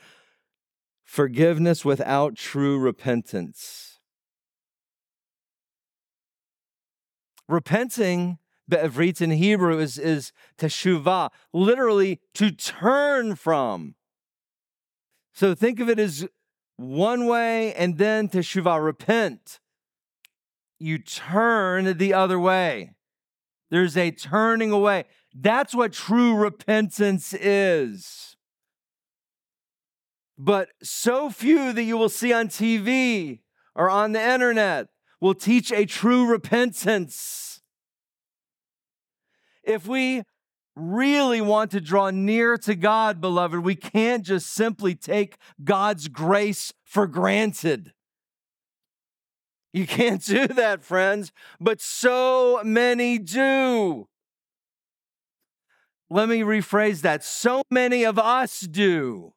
Forgiveness 1.05 1.85
without 1.85 2.37
true 2.37 2.79
repentance. 2.79 3.99
Repenting 7.49 8.38
Be'evrit 8.70 9.20
in 9.20 9.33
Hebrew 9.33 9.78
is, 9.78 9.98
is 9.98 10.33
teshuvah, 10.56 11.30
literally 11.52 12.20
to 12.35 12.50
turn 12.50 13.35
from. 13.35 13.96
So 15.35 15.54
think 15.54 15.80
of 15.80 15.88
it 15.88 15.98
as 15.98 16.26
one 16.76 17.26
way 17.26 17.74
and 17.74 17.98
then 17.98 18.28
teshuvah, 18.28 18.83
repent. 18.83 19.59
You 20.78 20.98
turn 20.98 21.98
the 21.98 22.14
other 22.14 22.38
way. 22.38 22.94
There's 23.70 23.96
a 23.96 24.11
turning 24.11 24.70
away. 24.70 25.04
That's 25.35 25.74
what 25.74 25.92
true 25.92 26.35
repentance 26.35 27.35
is. 27.35 28.37
But 30.38 30.70
so 30.83 31.28
few 31.28 31.72
that 31.72 31.83
you 31.83 31.98
will 31.98 32.09
see 32.09 32.33
on 32.33 32.48
TV 32.48 33.40
or 33.74 33.90
on 33.90 34.12
the 34.12 34.22
internet 34.22 34.88
will 35.20 35.35
teach 35.35 35.70
a 35.70 35.85
true 35.85 36.26
repentance 36.26 37.50
if 39.64 39.87
we 39.87 40.23
really 40.77 41.40
want 41.40 41.70
to 41.73 41.81
draw 41.81 42.11
near 42.11 42.57
to 42.59 42.75
God, 42.75 43.20
beloved, 43.20 43.61
we 43.61 43.75
can't 43.75 44.25
just 44.25 44.53
simply 44.53 44.94
take 44.94 45.37
God's 45.62 46.09
grace 46.09 46.73
for 46.85 47.07
granted. 47.07 47.92
You 49.73 49.87
can't 49.87 50.25
do 50.25 50.49
that, 50.49 50.85
friends, 50.85 51.33
but 51.61 51.81
so 51.81 52.61
many 52.64 53.18
do. 53.18 54.09
Let 56.09 56.29
me 56.29 56.40
rephrase 56.40 57.03
that. 57.03 57.23
So 57.23 57.62
many 57.70 58.05
of 58.05 58.18
us 58.18 58.61
do. 58.61 59.33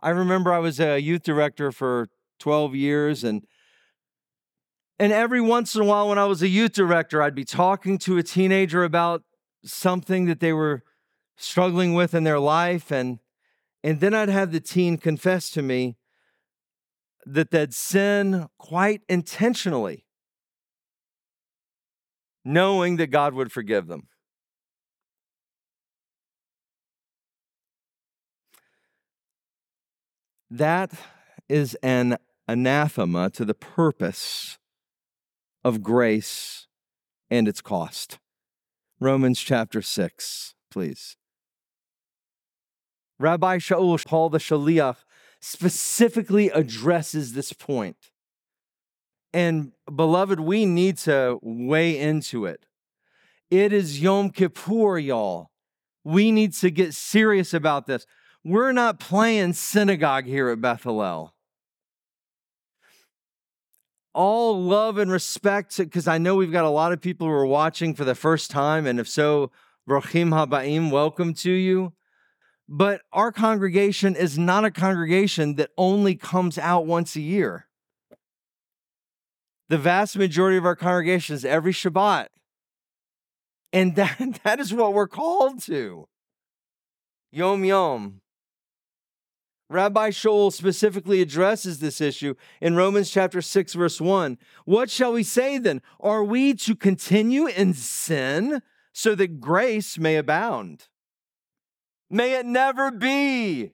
I 0.00 0.10
remember 0.10 0.52
I 0.52 0.58
was 0.58 0.80
a 0.80 0.98
youth 0.98 1.22
director 1.22 1.70
for 1.70 2.08
12 2.40 2.74
years 2.74 3.22
and 3.22 3.46
and 5.02 5.12
every 5.12 5.40
once 5.40 5.74
in 5.74 5.82
a 5.82 5.84
while, 5.84 6.10
when 6.10 6.18
I 6.20 6.26
was 6.26 6.42
a 6.42 6.48
youth 6.48 6.74
director, 6.74 7.20
I'd 7.20 7.34
be 7.34 7.44
talking 7.44 7.98
to 7.98 8.18
a 8.18 8.22
teenager 8.22 8.84
about 8.84 9.24
something 9.64 10.26
that 10.26 10.38
they 10.38 10.52
were 10.52 10.84
struggling 11.36 11.94
with 11.94 12.14
in 12.14 12.22
their 12.22 12.38
life. 12.38 12.92
And, 12.92 13.18
And 13.82 13.98
then 13.98 14.14
I'd 14.14 14.28
have 14.28 14.52
the 14.52 14.60
teen 14.60 14.98
confess 14.98 15.50
to 15.50 15.60
me 15.60 15.96
that 17.26 17.50
they'd 17.50 17.74
sin 17.74 18.46
quite 18.58 19.02
intentionally, 19.08 20.06
knowing 22.44 22.94
that 22.98 23.08
God 23.08 23.34
would 23.34 23.50
forgive 23.50 23.88
them. 23.88 24.06
That 30.48 30.92
is 31.48 31.76
an 31.82 32.18
anathema 32.46 33.30
to 33.30 33.44
the 33.44 33.54
purpose 33.54 34.58
of 35.64 35.82
grace 35.82 36.66
and 37.30 37.48
its 37.48 37.60
cost. 37.60 38.18
Romans 39.00 39.40
chapter 39.40 39.82
6, 39.82 40.54
please. 40.70 41.16
Rabbi 43.18 43.58
Shaul, 43.58 44.04
Paul 44.04 44.30
the 44.30 44.38
Shaliach, 44.38 44.98
specifically 45.40 46.50
addresses 46.50 47.32
this 47.32 47.52
point. 47.52 47.96
And 49.32 49.72
beloved, 49.92 50.40
we 50.40 50.66
need 50.66 50.98
to 50.98 51.38
weigh 51.42 51.98
into 51.98 52.46
it. 52.46 52.66
It 53.50 53.72
is 53.72 54.00
Yom 54.00 54.30
Kippur, 54.30 54.98
y'all. 54.98 55.50
We 56.04 56.32
need 56.32 56.52
to 56.54 56.70
get 56.70 56.94
serious 56.94 57.52
about 57.52 57.86
this. 57.86 58.06
We're 58.44 58.72
not 58.72 58.98
playing 58.98 59.52
synagogue 59.52 60.24
here 60.24 60.48
at 60.48 60.60
Beth 60.60 60.84
Hallel. 60.84 61.31
All 64.14 64.62
love 64.62 64.98
and 64.98 65.10
respect, 65.10 65.76
because 65.78 66.06
I 66.06 66.18
know 66.18 66.34
we've 66.34 66.52
got 66.52 66.64
a 66.64 66.70
lot 66.70 66.92
of 66.92 67.00
people 67.00 67.26
who 67.26 67.32
are 67.32 67.46
watching 67.46 67.94
for 67.94 68.04
the 68.04 68.14
first 68.14 68.50
time, 68.50 68.86
and 68.86 69.00
if 69.00 69.08
so, 69.08 69.50
Brachim 69.88 70.30
Habaim, 70.30 70.90
welcome 70.90 71.34
to 71.34 71.50
you. 71.50 71.92
But 72.68 73.02
our 73.12 73.32
congregation 73.32 74.16
is 74.16 74.38
not 74.38 74.64
a 74.64 74.70
congregation 74.70 75.56
that 75.56 75.70
only 75.76 76.14
comes 76.14 76.56
out 76.56 76.86
once 76.86 77.16
a 77.16 77.20
year. 77.20 77.66
The 79.68 79.76
vast 79.76 80.16
majority 80.16 80.56
of 80.56 80.64
our 80.64 80.76
congregation 80.76 81.34
is 81.34 81.44
every 81.44 81.72
Shabbat. 81.72 82.28
And 83.74 83.94
that, 83.96 84.40
that 84.44 84.60
is 84.60 84.72
what 84.72 84.94
we're 84.94 85.08
called 85.08 85.60
to. 85.64 86.08
Yom 87.30 87.64
Yom. 87.64 88.21
Rabbi 89.72 90.10
Shaul 90.10 90.52
specifically 90.52 91.22
addresses 91.22 91.78
this 91.78 92.00
issue 92.00 92.34
in 92.60 92.76
Romans 92.76 93.10
chapter 93.10 93.40
6, 93.40 93.72
verse 93.72 94.00
1. 94.00 94.36
What 94.66 94.90
shall 94.90 95.12
we 95.12 95.22
say 95.22 95.58
then? 95.58 95.80
Are 95.98 96.22
we 96.22 96.54
to 96.54 96.76
continue 96.76 97.46
in 97.46 97.72
sin 97.72 98.60
so 98.92 99.14
that 99.14 99.40
grace 99.40 99.98
may 99.98 100.16
abound? 100.16 100.88
May 102.10 102.34
it 102.34 102.44
never 102.44 102.90
be. 102.90 103.72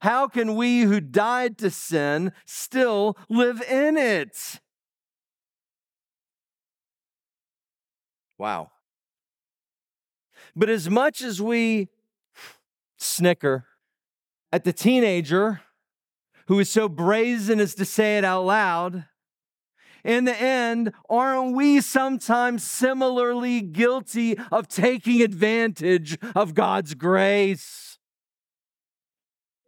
How 0.00 0.26
can 0.28 0.56
we 0.56 0.82
who 0.82 1.00
died 1.00 1.58
to 1.58 1.70
sin 1.70 2.32
still 2.46 3.16
live 3.28 3.60
in 3.62 3.96
it? 3.96 4.60
Wow. 8.38 8.70
But 10.54 10.70
as 10.70 10.88
much 10.88 11.20
as 11.20 11.42
we 11.42 11.88
snicker 12.96 13.66
at 14.56 14.64
the 14.64 14.72
teenager 14.72 15.60
who 16.46 16.58
is 16.58 16.70
so 16.70 16.88
brazen 16.88 17.60
as 17.60 17.74
to 17.74 17.84
say 17.84 18.16
it 18.16 18.24
out 18.24 18.46
loud, 18.46 19.04
in 20.02 20.24
the 20.24 20.34
end, 20.34 20.94
aren't 21.10 21.54
we 21.54 21.82
sometimes 21.82 22.62
similarly 22.64 23.60
guilty 23.60 24.38
of 24.50 24.66
taking 24.66 25.20
advantage 25.20 26.16
of 26.34 26.54
God's 26.54 26.94
grace? 26.94 27.98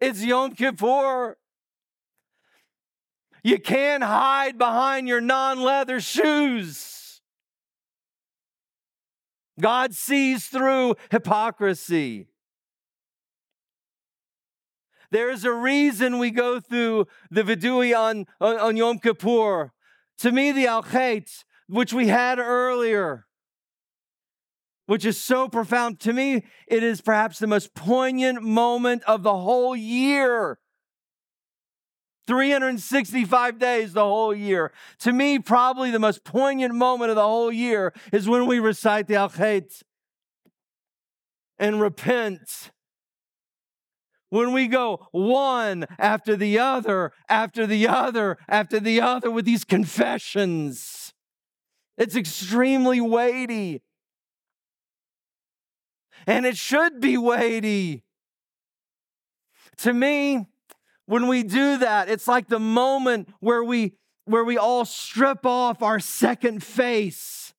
It's 0.01 0.24
Yom 0.24 0.55
Kippur. 0.55 1.37
You 3.44 3.59
can't 3.59 4.03
hide 4.03 4.57
behind 4.57 5.07
your 5.07 5.20
non 5.20 5.61
leather 5.61 6.01
shoes. 6.01 7.20
God 9.61 9.92
sees 9.92 10.46
through 10.46 10.94
hypocrisy. 11.11 12.29
There's 15.11 15.44
a 15.44 15.53
reason 15.53 16.18
we 16.18 16.31
go 16.31 16.61
through 16.61 17.07
the 17.31 17.42
Vidui 17.42 17.97
on, 17.99 18.27
on, 18.40 18.59
on 18.59 18.77
Yom 18.77 18.99
Kippur. 18.99 19.73
To 20.18 20.33
me, 20.33 20.53
the 20.53 20.66
Al 20.66 20.85
which 21.68 21.92
we 21.92 22.09
had 22.09 22.38
earlier, 22.38 23.27
which 24.87 25.05
is 25.05 25.21
so 25.21 25.49
profound, 25.49 26.01
to 26.01 26.12
me, 26.12 26.44
it 26.66 26.83
is 26.83 27.01
perhaps 27.01 27.38
the 27.38 27.47
most 27.47 27.75
poignant 27.75 28.42
moment 28.42 29.03
of 29.05 29.23
the 29.23 29.37
whole 29.37 29.77
year. 29.77 30.59
365 32.27 33.59
days 33.59 33.94
the 33.94 34.05
whole 34.05 34.35
year. 34.35 34.71
To 34.99 35.12
me, 35.14 35.38
probably 35.38 35.90
the 35.90 35.99
most 35.99 36.25
poignant 36.25 36.75
moment 36.75 37.09
of 37.09 37.16
the 37.16 37.23
whole 37.23 37.51
year 37.51 37.94
is 38.12 38.29
when 38.29 38.47
we 38.47 38.59
recite 38.59 39.07
the 39.07 39.14
Al 39.14 39.33
and 41.59 41.81
repent 41.81 42.71
when 44.31 44.53
we 44.53 44.67
go 44.67 45.07
one 45.11 45.87
after 45.99 46.37
the 46.37 46.59
other, 46.59 47.12
after 47.29 47.67
the 47.67 47.87
other, 47.88 48.38
after 48.49 48.79
the 48.81 49.01
other 49.01 49.31
with 49.31 49.45
these 49.45 49.64
confessions. 49.64 51.14
It's 51.97 52.17
extremely 52.17 53.01
weighty. 53.01 53.83
And 56.27 56.45
it 56.45 56.57
should 56.57 57.01
be 57.01 57.17
weighty. 57.17 58.05
To 59.79 59.93
me, 59.93 60.47
when 61.07 61.27
we 61.27 61.43
do 61.43 61.79
that, 61.79 62.09
it's 62.09 62.29
like 62.29 62.49
the 62.49 62.59
moment 62.59 63.29
where 63.41 63.64
we 63.64 63.95
where 64.25 64.45
we 64.45 64.59
all 64.59 64.85
strip 64.85 65.47
off 65.47 65.83
our 65.83 65.99
second 65.99 66.62
face 66.62 67.55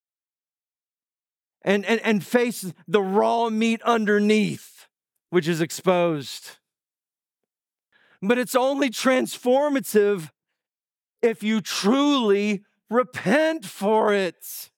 and, 1.64 1.84
and, 1.84 2.00
and 2.02 2.24
face 2.24 2.72
the 2.88 3.02
raw 3.02 3.50
meat 3.50 3.82
underneath, 3.82 4.86
which 5.32 5.48
is 5.48 5.62
exposed 5.62 6.59
but 8.22 8.38
it's 8.38 8.56
only 8.56 8.90
transformative 8.90 10.30
if 11.22 11.44
you 11.44 11.62
truly 11.62 12.64
repent 12.90 13.66
for 13.66 14.14
it. 14.14 14.70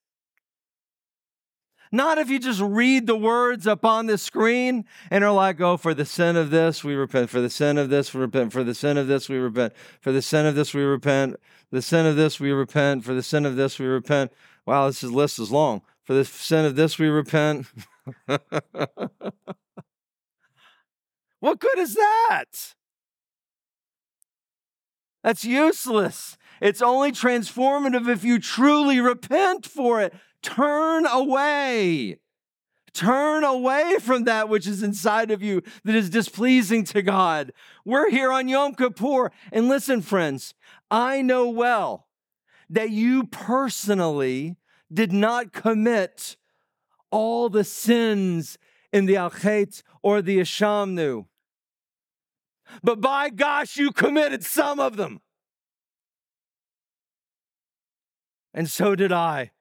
Not 1.94 2.18
if 2.18 2.30
you 2.30 2.40
just 2.40 2.62
read 2.62 3.06
the 3.06 3.18
words 3.18 3.68
up 3.68 3.84
on 3.84 4.06
the 4.06 4.18
screen 4.18 4.86
and 5.10 5.26
are 5.26 5.34
like, 5.34 5.60
oh, 5.60 5.76
for 5.76 5.94
the 5.94 6.06
sin 6.06 6.38
of 6.38 6.50
this, 6.50 6.86
we 6.86 6.94
repent. 6.96 7.30
For 7.30 7.42
the 7.42 7.50
sin 7.50 7.78
of 7.78 7.90
this, 7.90 8.14
we 8.14 8.22
repent. 8.22 8.54
For 8.54 8.64
the 8.64 8.74
sin 8.74 8.96
of 8.98 9.08
this, 9.08 9.28
we 9.28 9.36
repent. 9.38 9.74
For 10.00 10.14
the 10.14 10.22
sin 10.22 10.46
of 10.46 10.56
this, 10.56 10.74
we 10.74 10.84
repent. 10.84 11.36
The 11.70 11.82
sin 11.82 12.06
of 12.06 12.16
this, 12.16 12.40
we 12.40 12.52
repent. 12.52 13.04
For 13.04 13.14
the 13.14 13.24
sin 13.24 13.46
of 13.46 13.58
this, 13.58 13.78
we 13.78 13.88
repent. 13.88 14.32
Wow, 14.66 14.88
this 14.88 15.04
list 15.04 15.38
is 15.38 15.52
long. 15.52 15.82
For 16.04 16.14
the 16.14 16.24
sin 16.24 16.64
of 16.64 16.78
this, 16.78 16.98
we 16.98 17.10
repent. 17.10 17.68
what 21.40 21.60
good 21.60 21.78
is 21.78 21.96
that? 21.96 22.76
That's 25.24 25.46
useless. 25.46 26.38
It's 26.62 26.82
only 26.82 27.12
transformative 27.12 28.08
if 28.08 28.24
you 28.24 28.40
truly 28.40 29.00
repent 29.00 29.66
for 29.66 30.02
it. 30.02 30.14
Turn 30.42 31.06
away. 31.06 32.20
Turn 32.94 33.44
away 33.44 33.98
from 34.02 34.26
that 34.26 34.50
which 34.50 34.68
is 34.68 34.84
inside 34.84 35.32
of 35.32 35.42
you 35.42 35.62
that 35.86 35.96
is 35.96 36.10
displeasing 36.10 36.84
to 36.86 37.02
God. 37.02 37.54
We're 37.86 38.10
here 38.10 38.32
on 38.32 38.50
Yom 38.50 38.76
Kippur. 38.76 39.32
And 39.52 39.70
listen, 39.70 40.02
friends, 40.02 40.54
I 40.90 41.22
know 41.22 41.48
well 41.50 42.08
that 42.70 42.90
you 42.90 43.26
personally 43.26 44.58
did 44.92 45.14
not 45.14 45.54
commit 45.54 46.36
all 47.12 47.50
the 47.50 47.64
sins 47.64 48.58
in 48.92 49.06
the 49.06 49.16
Achet 49.16 49.84
or 50.02 50.22
the 50.22 50.40
Ashamnu 50.40 51.26
but 52.84 53.02
by 53.02 53.30
gosh, 53.30 53.78
you 53.78 53.92
committed 53.92 54.44
some 54.44 54.80
of 54.80 54.98
them. 54.98 55.22
And 58.54 58.70
so 58.70 58.96
did 58.96 59.12
I. 59.12 59.52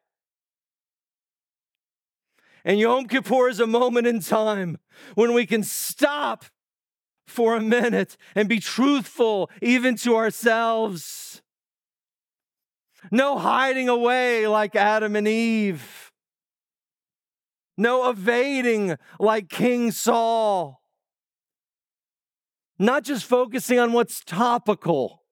And 2.64 2.78
Yom 2.78 3.06
Kippur 3.06 3.48
is 3.48 3.60
a 3.60 3.66
moment 3.66 4.06
in 4.06 4.20
time 4.20 4.78
when 5.14 5.32
we 5.32 5.46
can 5.46 5.62
stop 5.62 6.44
for 7.26 7.56
a 7.56 7.60
minute 7.60 8.16
and 8.34 8.48
be 8.48 8.60
truthful 8.60 9.50
even 9.62 9.96
to 9.96 10.16
ourselves. 10.16 11.42
No 13.10 13.38
hiding 13.38 13.88
away 13.88 14.46
like 14.46 14.76
Adam 14.76 15.16
and 15.16 15.26
Eve. 15.26 16.12
No 17.78 18.10
evading 18.10 18.96
like 19.18 19.48
King 19.48 19.90
Saul 19.90 20.79
not 22.80 23.04
just 23.04 23.26
focusing 23.26 23.78
on 23.78 23.92
what's 23.92 24.24
topical 24.24 25.22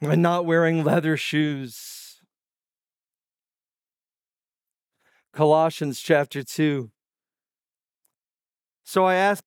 and 0.00 0.20
not 0.20 0.44
wearing 0.44 0.82
leather 0.82 1.16
shoes. 1.16 2.20
Colossians 5.32 6.00
chapter 6.00 6.42
2. 6.42 6.90
So 8.82 9.04
I 9.04 9.14
ask 9.14 9.44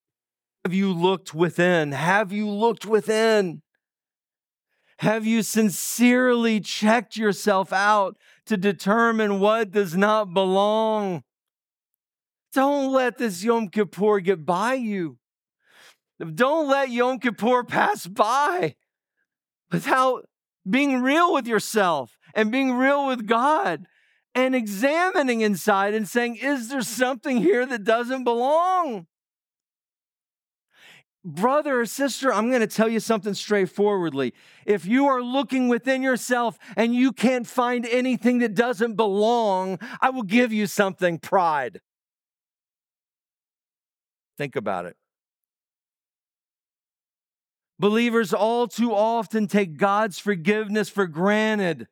Have 0.63 0.73
you 0.73 0.93
looked 0.93 1.33
within? 1.33 1.91
Have 1.91 2.31
you 2.31 2.49
looked 2.49 2.85
within? 2.85 3.61
Have 4.99 5.25
you 5.25 5.43
sincerely 5.43 6.61
checked 6.61 7.17
yourself 7.17 7.73
out 7.73 8.17
to 8.45 8.55
determine 8.55 9.41
what 9.41 9.71
does 9.71 9.97
not 9.97 10.33
belong? 10.33 11.23
Don't 12.53 12.93
let 12.93 13.17
this 13.17 13.43
Yom 13.43 13.67
Kippur 13.67 14.21
get 14.21 14.45
by 14.45 14.75
you. 14.75 15.17
Don't 16.23 16.67
let 16.67 16.89
Yom 16.89 17.19
Kippur 17.19 17.63
pass 17.63 18.05
by 18.07 18.75
without 19.71 20.25
being 20.69 21.01
real 21.01 21.33
with 21.33 21.47
yourself 21.47 22.17
and 22.33 22.51
being 22.51 22.73
real 22.73 23.07
with 23.07 23.27
God 23.27 23.85
and 24.35 24.55
examining 24.55 25.41
inside 25.41 25.93
and 25.93 26.07
saying, 26.07 26.37
Is 26.37 26.69
there 26.69 26.81
something 26.81 27.37
here 27.37 27.65
that 27.65 27.83
doesn't 27.83 28.23
belong? 28.23 29.07
Brother 31.25 31.79
or 31.79 31.85
sister, 31.85 32.33
I'm 32.33 32.49
going 32.49 32.61
to 32.61 32.67
tell 32.67 32.89
you 32.89 32.99
something 32.99 33.33
straightforwardly. 33.33 34.33
If 34.65 34.85
you 34.85 35.07
are 35.07 35.21
looking 35.21 35.69
within 35.69 36.01
yourself 36.01 36.57
and 36.75 36.93
you 36.93 37.13
can't 37.13 37.47
find 37.47 37.85
anything 37.85 38.39
that 38.39 38.55
doesn't 38.55 38.95
belong, 38.95 39.79
I 40.01 40.09
will 40.09 40.23
give 40.23 40.51
you 40.51 40.67
something 40.67 41.19
pride. 41.19 41.79
Think 44.37 44.57
about 44.57 44.85
it. 44.85 44.97
Believers 47.79 48.33
all 48.33 48.67
too 48.67 48.93
often 48.93 49.47
take 49.47 49.77
God's 49.77 50.19
forgiveness 50.19 50.89
for 50.89 51.07
granted. 51.07 51.87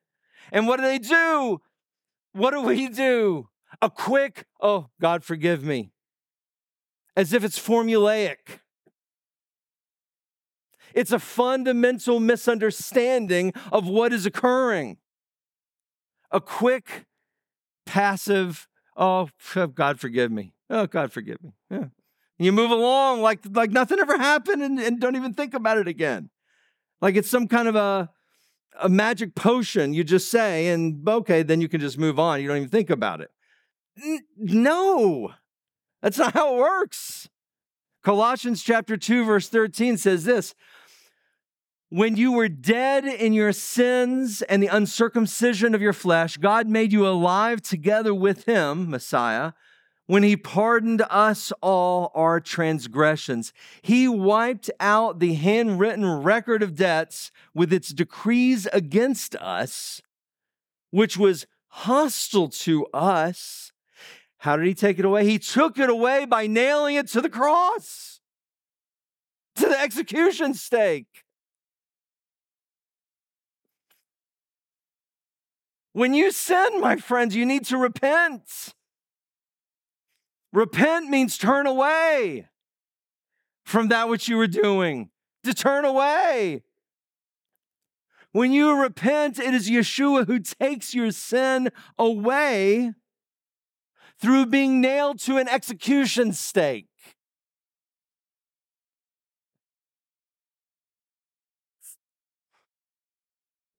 And 0.50 0.66
what 0.66 0.76
do 0.76 0.82
they 0.82 0.98
do? 0.98 1.60
What 2.32 2.52
do 2.52 2.62
we 2.62 2.88
do? 2.88 3.48
A 3.80 3.90
quick, 3.90 4.46
oh, 4.60 4.88
God, 5.00 5.24
forgive 5.24 5.64
me. 5.64 5.92
As 7.16 7.32
if 7.32 7.44
it's 7.44 7.58
formulaic. 7.58 8.60
It's 10.94 11.12
a 11.12 11.18
fundamental 11.18 12.20
misunderstanding 12.20 13.52
of 13.70 13.86
what 13.86 14.12
is 14.12 14.26
occurring. 14.26 14.98
A 16.30 16.40
quick, 16.40 17.06
passive, 17.86 18.68
oh, 18.96 19.28
God, 19.74 20.00
forgive 20.00 20.30
me. 20.30 20.54
Oh, 20.70 20.86
God, 20.86 21.12
forgive 21.12 21.42
me. 21.42 21.52
Yeah. 21.70 21.86
You 22.44 22.52
move 22.52 22.70
along 22.70 23.20
like, 23.22 23.40
like 23.52 23.70
nothing 23.70 23.98
ever 23.98 24.16
happened 24.18 24.62
and, 24.62 24.78
and 24.78 25.00
don't 25.00 25.16
even 25.16 25.34
think 25.34 25.54
about 25.54 25.78
it 25.78 25.88
again. 25.88 26.30
Like 27.00 27.16
it's 27.16 27.30
some 27.30 27.48
kind 27.48 27.68
of 27.68 27.76
a, 27.76 28.10
a 28.80 28.88
magic 28.88 29.34
potion 29.34 29.92
you 29.92 30.04
just 30.04 30.30
say, 30.30 30.68
and 30.68 31.06
okay, 31.06 31.42
then 31.42 31.60
you 31.60 31.68
can 31.68 31.80
just 31.80 31.98
move 31.98 32.18
on. 32.18 32.40
You 32.40 32.48
don't 32.48 32.58
even 32.58 32.68
think 32.68 32.90
about 32.90 33.20
it. 33.20 33.30
N- 34.02 34.24
no, 34.36 35.32
that's 36.00 36.18
not 36.18 36.32
how 36.34 36.54
it 36.54 36.58
works. 36.58 37.28
Colossians 38.02 38.62
chapter 38.62 38.96
2, 38.96 39.24
verse 39.24 39.48
13 39.48 39.96
says 39.96 40.24
this 40.24 40.54
When 41.90 42.16
you 42.16 42.32
were 42.32 42.48
dead 42.48 43.04
in 43.04 43.32
your 43.32 43.52
sins 43.52 44.42
and 44.42 44.62
the 44.62 44.68
uncircumcision 44.68 45.74
of 45.74 45.82
your 45.82 45.92
flesh, 45.92 46.36
God 46.36 46.68
made 46.68 46.92
you 46.92 47.06
alive 47.06 47.62
together 47.62 48.14
with 48.14 48.44
him, 48.44 48.90
Messiah 48.90 49.52
when 50.06 50.22
he 50.22 50.36
pardoned 50.36 51.02
us 51.10 51.52
all 51.60 52.10
our 52.14 52.40
transgressions. 52.40 53.52
He 53.82 54.08
wiped 54.08 54.70
out 54.80 55.20
the 55.20 55.34
handwritten 55.34 56.22
record 56.22 56.62
of 56.62 56.74
debts 56.74 57.30
with 57.54 57.72
its 57.72 57.90
decrees 57.90 58.66
against 58.72 59.36
us, 59.36 60.02
which 60.90 61.16
was 61.16 61.46
hostile 61.68 62.48
to 62.48 62.86
us. 62.92 63.72
How 64.38 64.56
did 64.56 64.66
he 64.66 64.74
take 64.74 64.98
it 64.98 65.04
away? 65.04 65.24
He 65.24 65.38
took 65.38 65.78
it 65.78 65.88
away 65.88 66.24
by 66.24 66.46
nailing 66.46 66.96
it 66.96 67.06
to 67.08 67.20
the 67.20 67.30
cross, 67.30 68.20
to 69.56 69.68
the 69.68 69.80
execution 69.80 70.52
stake. 70.54 71.24
When 75.92 76.14
you 76.14 76.32
sin, 76.32 76.80
my 76.80 76.96
friends, 76.96 77.36
you 77.36 77.46
need 77.46 77.66
to 77.66 77.76
repent. 77.76 78.74
Repent 80.52 81.08
means 81.08 81.38
turn 81.38 81.66
away 81.66 82.48
from 83.64 83.88
that 83.88 84.08
which 84.08 84.28
you 84.28 84.36
were 84.36 84.46
doing, 84.46 85.10
to 85.44 85.54
turn 85.54 85.84
away. 85.84 86.62
When 88.32 88.52
you 88.52 88.74
repent, 88.74 89.38
it 89.38 89.54
is 89.54 89.70
Yeshua 89.70 90.26
who 90.26 90.40
takes 90.40 90.94
your 90.94 91.10
sin 91.10 91.70
away 91.98 92.92
through 94.18 94.46
being 94.46 94.80
nailed 94.80 95.18
to 95.20 95.38
an 95.38 95.48
execution 95.48 96.32
stake. 96.32 96.86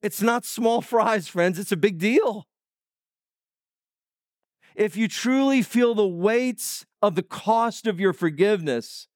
It's 0.01 0.21
not 0.21 0.43
small 0.43 0.81
fries, 0.81 1.27
friends. 1.27 1.57
It's 1.57 1.71
a 1.71 1.77
big 1.77 1.97
deal 1.97 2.45
if 4.75 4.95
you 4.97 5.07
truly 5.07 5.61
feel 5.61 5.95
the 5.95 6.07
weights 6.07 6.85
of 7.01 7.15
the 7.15 7.23
cost 7.23 7.87
of 7.87 7.99
your 7.99 8.13
forgiveness, 8.13 9.07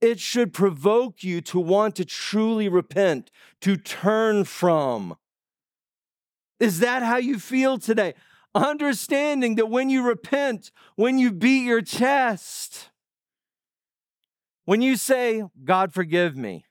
it 0.00 0.20
should 0.20 0.52
provoke 0.52 1.22
you 1.22 1.40
to 1.42 1.58
want 1.58 1.96
to 1.96 2.04
truly 2.04 2.68
repent, 2.68 3.30
to 3.60 3.76
turn 3.76 4.44
from. 4.44 5.16
Is 6.60 6.80
that 6.80 7.02
how 7.02 7.16
you 7.16 7.38
feel 7.38 7.78
today? 7.78 8.14
Understanding 8.54 9.56
that 9.56 9.68
when 9.68 9.90
you 9.90 10.02
repent, 10.02 10.70
when 10.94 11.18
you 11.18 11.32
beat 11.32 11.64
your 11.64 11.82
chest, 11.82 12.90
when 14.64 14.82
you 14.82 14.96
say, 14.96 15.44
God, 15.64 15.92
forgive 15.92 16.36
me, 16.36 16.64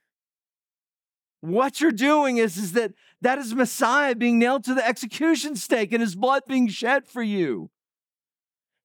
what 1.40 1.80
you're 1.80 1.92
doing 1.92 2.38
is, 2.38 2.56
is 2.56 2.72
that 2.72 2.92
that 3.20 3.38
is 3.38 3.54
Messiah 3.54 4.14
being 4.14 4.38
nailed 4.38 4.64
to 4.64 4.74
the 4.74 4.86
execution 4.86 5.54
stake 5.54 5.92
and 5.92 6.00
his 6.00 6.14
blood 6.14 6.42
being 6.48 6.68
shed 6.68 7.06
for 7.06 7.22
you. 7.22 7.70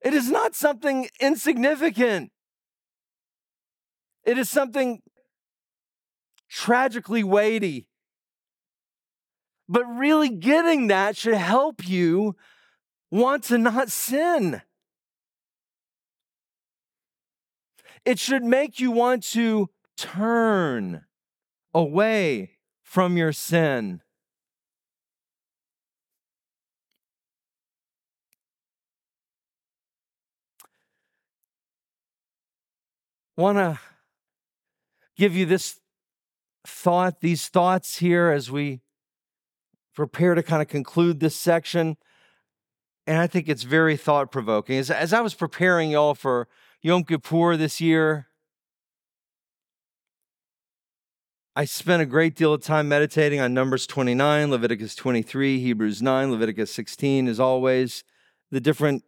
It 0.01 0.13
is 0.13 0.29
not 0.29 0.55
something 0.55 1.07
insignificant. 1.19 2.31
It 4.23 4.37
is 4.37 4.49
something 4.49 5.01
tragically 6.49 7.23
weighty. 7.23 7.87
But 9.69 9.85
really 9.85 10.29
getting 10.29 10.87
that 10.87 11.15
should 11.15 11.35
help 11.35 11.87
you 11.87 12.35
want 13.09 13.43
to 13.45 13.57
not 13.57 13.89
sin. 13.89 14.61
It 18.03 18.19
should 18.19 18.43
make 18.43 18.79
you 18.79 18.91
want 18.91 19.23
to 19.31 19.69
turn 19.95 21.05
away 21.73 22.57
from 22.81 23.15
your 23.15 23.31
sin. 23.31 24.01
Want 33.41 33.57
to 33.57 33.79
give 35.17 35.35
you 35.35 35.45
this 35.45 35.79
thought, 36.65 37.21
these 37.21 37.47
thoughts 37.47 37.97
here 37.97 38.29
as 38.29 38.51
we 38.51 38.81
prepare 39.95 40.35
to 40.35 40.43
kind 40.43 40.61
of 40.61 40.67
conclude 40.67 41.19
this 41.19 41.35
section. 41.35 41.97
And 43.07 43.17
I 43.17 43.27
think 43.27 43.49
it's 43.49 43.63
very 43.63 43.97
thought 43.97 44.31
provoking. 44.31 44.77
As, 44.77 44.91
as 44.91 45.11
I 45.11 45.21
was 45.21 45.33
preparing 45.33 45.91
y'all 45.91 46.13
for 46.13 46.47
Yom 46.81 47.03
Kippur 47.03 47.57
this 47.57 47.81
year, 47.81 48.27
I 51.55 51.65
spent 51.65 52.01
a 52.01 52.05
great 52.05 52.35
deal 52.35 52.53
of 52.53 52.63
time 52.63 52.87
meditating 52.87 53.41
on 53.41 53.53
Numbers 53.53 53.85
29, 53.85 54.51
Leviticus 54.51 54.95
23, 54.95 55.59
Hebrews 55.59 56.01
9, 56.01 56.31
Leviticus 56.31 56.71
16, 56.71 57.27
as 57.27 57.39
always, 57.39 58.03
the 58.51 58.61
different 58.61 59.03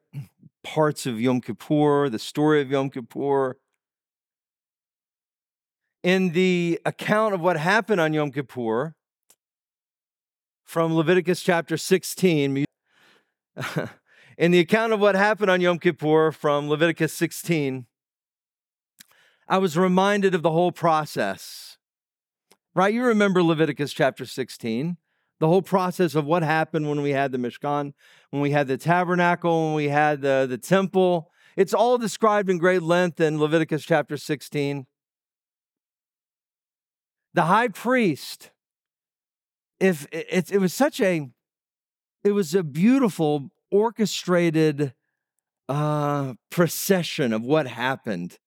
parts 0.64 1.06
of 1.06 1.22
Yom 1.22 1.40
Kippur, 1.40 2.10
the 2.10 2.20
story 2.20 2.62
of 2.62 2.70
Yom 2.70 2.90
Kippur 2.90 3.58
in 6.04 6.34
the 6.34 6.80
account 6.86 7.34
of 7.34 7.40
what 7.40 7.58
happened 7.58 8.02
on 8.02 8.14
Yom 8.14 8.32
Kippur 8.32 8.96
from 10.64 10.94
Leviticus 10.96 11.42
chapter 11.42 11.78
16, 11.78 12.66
in 14.38 14.52
the 14.52 14.60
account 14.60 14.92
of 14.92 15.00
what 15.00 15.16
happened 15.16 15.50
on 15.50 15.62
Yom 15.62 15.80
Kippur 15.80 16.32
from 16.32 16.68
Leviticus 16.70 17.14
16, 17.14 17.86
I 19.48 19.58
was 19.58 19.78
reminded 19.78 20.36
of 20.36 20.42
the 20.42 20.52
whole 20.52 20.72
process. 20.72 21.78
Right? 22.76 22.94
You 22.94 23.04
remember 23.04 23.42
Leviticus 23.42 23.94
chapter 23.94 24.26
16, 24.26 24.98
the 25.40 25.48
whole 25.48 25.62
process 25.62 26.16
of 26.16 26.26
what 26.26 26.44
happened 26.44 26.90
when 26.90 27.02
we 27.02 27.12
had 27.12 27.32
the 27.32 27.38
Mishkan, 27.38 27.94
when 28.32 28.42
we 28.42 28.52
had 28.52 28.68
the 28.68 28.78
tabernacle, 28.78 29.68
when 29.68 29.76
we 29.76 29.90
had 29.90 30.22
the, 30.22 30.48
the 30.50 30.58
temple. 30.58 31.30
It's 31.56 31.74
all 31.74 31.98
described 31.98 32.50
in 32.50 32.58
great 32.58 32.82
length 32.82 33.22
in 33.22 33.40
Leviticus 33.40 33.86
chapter 33.86 34.18
16 34.18 34.88
the 37.34 37.44
high 37.44 37.68
priest, 37.68 38.52
if 39.80 40.08
it, 40.12 40.52
it 40.52 40.60
was 40.60 40.74
such 40.74 41.02
a, 41.02 41.30
it 42.24 42.32
was 42.32 42.56
a 42.56 42.64
beautiful 42.64 43.50
orchestrated 43.72 44.94
uh, 45.70 46.34
procession 46.50 47.34
of 47.34 47.44
what 47.44 47.68
happened. 47.68 48.38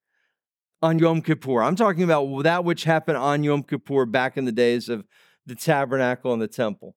on 0.82 0.98
Yom 0.98 1.22
Kippur. 1.22 1.62
I'm 1.62 1.74
talking 1.76 2.02
about 2.02 2.42
that 2.42 2.64
which 2.64 2.84
happened 2.84 3.16
on 3.16 3.42
Yom 3.42 3.62
Kippur 3.62 4.06
back 4.06 4.36
in 4.36 4.44
the 4.44 4.52
days 4.52 4.88
of 4.88 5.04
the 5.44 5.54
tabernacle 5.54 6.32
and 6.32 6.42
the 6.42 6.48
temple. 6.48 6.94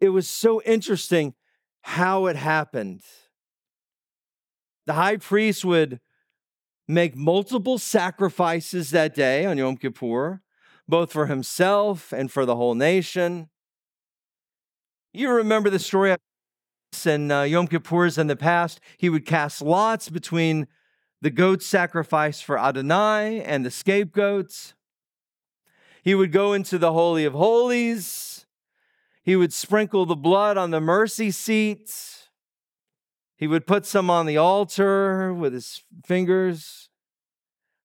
It 0.00 0.08
was 0.10 0.28
so 0.28 0.62
interesting 0.62 1.34
how 1.82 2.26
it 2.26 2.36
happened. 2.36 3.02
The 4.86 4.94
high 4.94 5.18
priest 5.18 5.64
would 5.64 6.00
make 6.86 7.14
multiple 7.16 7.78
sacrifices 7.78 8.90
that 8.90 9.14
day 9.14 9.44
on 9.44 9.58
Yom 9.58 9.76
Kippur, 9.76 10.40
both 10.88 11.12
for 11.12 11.26
himself 11.26 12.12
and 12.12 12.32
for 12.32 12.46
the 12.46 12.56
whole 12.56 12.74
nation. 12.74 13.48
You 15.12 15.30
remember 15.30 15.70
the 15.70 15.78
story 15.78 16.16
and 17.04 17.30
uh, 17.30 17.42
Yom 17.42 17.68
Kippur's 17.68 18.18
in 18.18 18.26
the 18.26 18.36
past. 18.36 18.80
He 18.96 19.10
would 19.10 19.26
cast 19.26 19.60
lots 19.60 20.08
between 20.08 20.66
the 21.20 21.30
goat 21.30 21.62
sacrifice 21.62 22.40
for 22.40 22.58
Adonai 22.58 23.42
and 23.42 23.64
the 23.64 23.70
scapegoats. 23.70 24.74
He 26.02 26.14
would 26.14 26.32
go 26.32 26.52
into 26.52 26.78
the 26.78 26.92
Holy 26.92 27.24
of 27.24 27.34
Holies. 27.34 28.46
He 29.22 29.36
would 29.36 29.52
sprinkle 29.52 30.06
the 30.06 30.16
blood 30.16 30.56
on 30.56 30.70
the 30.70 30.80
mercy 30.80 31.30
seat. 31.30 31.92
He 33.36 33.46
would 33.46 33.66
put 33.66 33.84
some 33.84 34.08
on 34.08 34.26
the 34.26 34.38
altar 34.38 35.32
with 35.34 35.52
his 35.52 35.82
fingers. 36.04 36.88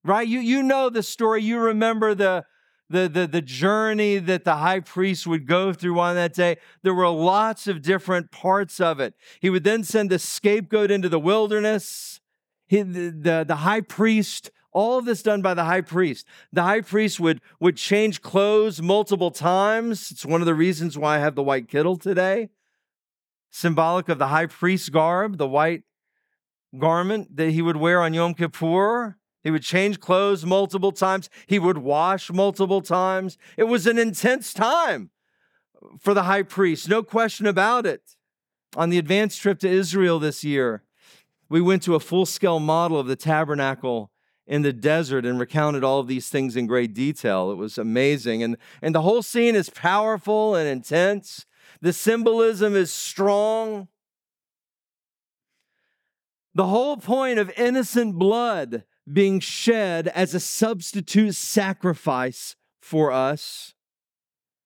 Right? 0.06 0.28
You, 0.28 0.40
you 0.40 0.64
know 0.64 0.90
the 0.90 1.04
story. 1.04 1.44
You 1.44 1.60
remember 1.60 2.16
the, 2.16 2.46
the, 2.90 3.08
the, 3.08 3.28
the 3.28 3.42
journey 3.42 4.18
that 4.18 4.44
the 4.44 4.58
high 4.58 4.80
priest 4.80 5.26
would 5.26 5.48
go 5.48 5.74
through 5.74 6.00
on 6.00 6.16
that 6.16 6.34
day. 6.34 6.58
There 6.84 6.94
were 6.94 7.10
lots 7.10 7.68
of 7.68 7.82
different 7.82 8.32
parts 8.32 8.80
of 8.80 9.00
it. 9.00 9.16
He 9.40 9.50
would 9.50 9.64
then 9.64 9.84
send 9.84 10.10
the 10.10 10.20
scapegoat 10.20 10.92
into 10.92 11.10
the 11.10 11.20
wilderness. 11.20 12.20
He, 12.68 12.82
the, 12.82 13.10
the, 13.10 13.46
the 13.48 13.56
high 13.58 13.82
priest 13.82 14.52
all 14.74 14.98
of 14.98 15.06
this 15.06 15.24
done 15.24 15.42
by 15.42 15.54
the 15.54 15.66
high 15.66 15.82
priest. 15.82 16.26
The 16.52 16.64
high 16.64 16.82
priest 16.82 17.20
would, 17.20 17.42
would 17.60 17.78
change 17.78 18.22
clothes 18.22 18.82
multiple 18.82 19.32
times. 19.32 20.12
It's 20.12 20.26
one 20.26 20.42
of 20.42 20.48
the 20.48 20.56
reasons 20.56 20.98
why 20.98 21.16
I 21.16 21.20
have 21.20 21.36
the 21.36 21.44
white 21.44 21.68
kittel 21.68 22.02
today, 22.02 22.50
symbolic 23.52 24.10
of 24.10 24.18
the 24.18 24.28
high 24.28 24.48
priest 24.48 24.92
garb, 24.92 25.38
the 25.38 25.48
white 25.48 25.84
garment 26.78 27.36
that 27.36 27.52
he 27.52 27.62
would 27.62 27.78
wear 27.78 28.02
on 28.02 28.14
Yom 28.14 28.34
Kippur. 28.34 29.18
He 29.44 29.52
would 29.52 29.64
change 29.64 30.00
clothes 30.00 30.46
multiple 30.46 30.92
times. 30.92 31.30
He 31.48 31.60
would 31.60 31.78
wash 31.80 32.32
multiple 32.32 32.82
times. 32.82 33.38
It 33.58 33.66
was 33.66 33.86
an 33.86 33.98
intense 33.98 34.54
time 34.54 35.10
for 36.00 36.14
the 36.14 36.24
high 36.24 36.44
priest, 36.44 36.88
no 36.88 37.04
question 37.04 37.46
about 37.46 37.86
it. 37.86 38.16
On 38.76 38.90
the 38.90 38.98
advanced 38.98 39.42
trip 39.42 39.60
to 39.60 39.70
Israel 39.70 40.18
this 40.18 40.44
year, 40.44 40.84
we 41.50 41.62
went 41.62 41.84
to 41.84 41.96
a 41.96 42.00
full 42.00 42.26
scale 42.26 42.60
model 42.60 43.00
of 43.00 43.08
the 43.08 43.16
tabernacle 43.16 44.12
in 44.48 44.62
the 44.62 44.74
desert 44.74 45.26
and 45.26 45.40
recounted 45.40 45.84
all 45.84 46.00
of 46.00 46.08
these 46.08 46.30
things 46.30 46.56
in 46.56 46.66
great 46.66 46.94
detail. 46.94 47.52
It 47.52 47.56
was 47.56 47.78
amazing. 47.78 48.44
And, 48.44 48.58
and 48.82 48.96
the 48.96 49.02
whole 49.02 49.22
scene 49.22 49.56
is 49.56 49.70
powerful 49.70 50.56
and 50.56 50.68
intense. 50.68 51.46
The 51.82 51.94
symbolism 51.94 52.76
is 52.76 52.92
strong. 52.92 53.88
The 56.56 56.68
whole 56.68 56.98
point 56.98 57.40
of 57.40 57.52
innocent 57.58 58.16
blood 58.16 58.84
being 59.12 59.40
shed 59.40 60.08
as 60.10 60.34
a 60.34 60.40
substitute 60.40 61.36
sacrifice 61.36 62.56
for 62.82 63.12
us 63.12 63.74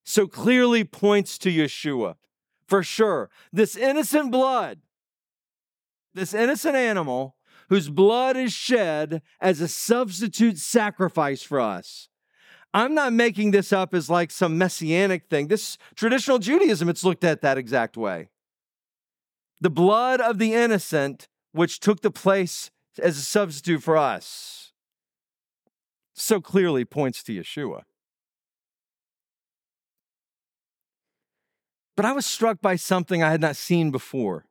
so 0.04 0.26
clearly 0.26 0.84
points 0.84 1.38
to 1.38 1.52
Yeshua. 1.52 2.16
For 2.68 2.84
sure, 2.84 3.30
this 3.52 3.76
innocent 3.76 4.32
blood, 4.32 4.80
this 6.14 6.34
innocent 6.34 6.76
animal 6.76 7.36
whose 7.70 7.90
blood 7.90 8.38
is 8.38 8.54
shed 8.54 9.22
as 9.42 9.60
a 9.60 9.68
substitute 9.68 10.58
sacrifice 10.58 11.44
for 11.44 11.60
us. 11.60 12.10
I'm 12.74 12.94
not 12.94 13.14
making 13.14 13.52
this 13.52 13.74
up 13.74 13.94
as 13.94 14.10
like 14.10 14.32
some 14.32 14.58
messianic 14.58 15.30
thing. 15.30 15.48
This 15.48 15.78
traditional 15.96 16.40
Judaism, 16.40 16.90
it's 16.90 17.04
looked 17.04 17.24
at 17.24 17.42
that 17.42 17.58
exact 17.58 17.98
way. 17.98 18.30
The 19.60 19.70
blood 19.70 20.22
of 20.22 20.38
the 20.38 20.54
innocent, 20.54 21.28
which 21.52 21.80
took 21.80 22.02
the 22.02 22.12
place 22.12 22.72
as 23.00 23.18
a 23.18 23.22
substitute 23.22 23.84
for 23.84 23.98
us, 23.98 24.72
so 26.14 26.42
clearly 26.42 26.86
points 26.86 27.24
to 27.24 27.34
Yeshua. 27.34 27.84
But 31.96 32.06
I 32.06 32.12
was 32.12 32.26
struck 32.26 32.62
by 32.62 32.76
something 32.76 33.24
I 33.24 33.32
had 33.32 33.42
not 33.42 33.56
seen 33.56 33.90
before 33.90 34.46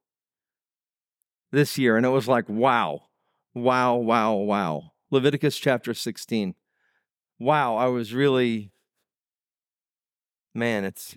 this 1.52 1.78
year, 1.78 1.96
and 1.96 2.04
it 2.04 2.10
was 2.10 2.28
like, 2.28 2.48
wow. 2.48 3.02
Wow, 3.54 3.94
wow, 3.96 4.34
wow. 4.34 4.90
Leviticus 5.10 5.56
chapter 5.58 5.94
16. 5.94 6.54
Wow, 7.38 7.76
I 7.76 7.86
was 7.86 8.12
really, 8.12 8.72
man, 10.54 10.84
it's. 10.84 11.16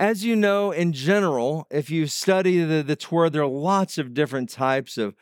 As 0.00 0.24
you 0.24 0.34
know, 0.34 0.70
in 0.70 0.94
general, 0.94 1.66
if 1.70 1.90
you 1.90 2.06
study 2.06 2.64
the, 2.64 2.82
the 2.82 2.96
Torah, 2.96 3.28
there 3.28 3.42
are 3.42 3.46
lots 3.46 3.98
of 3.98 4.14
different 4.14 4.48
types 4.48 4.96
of 4.96 5.14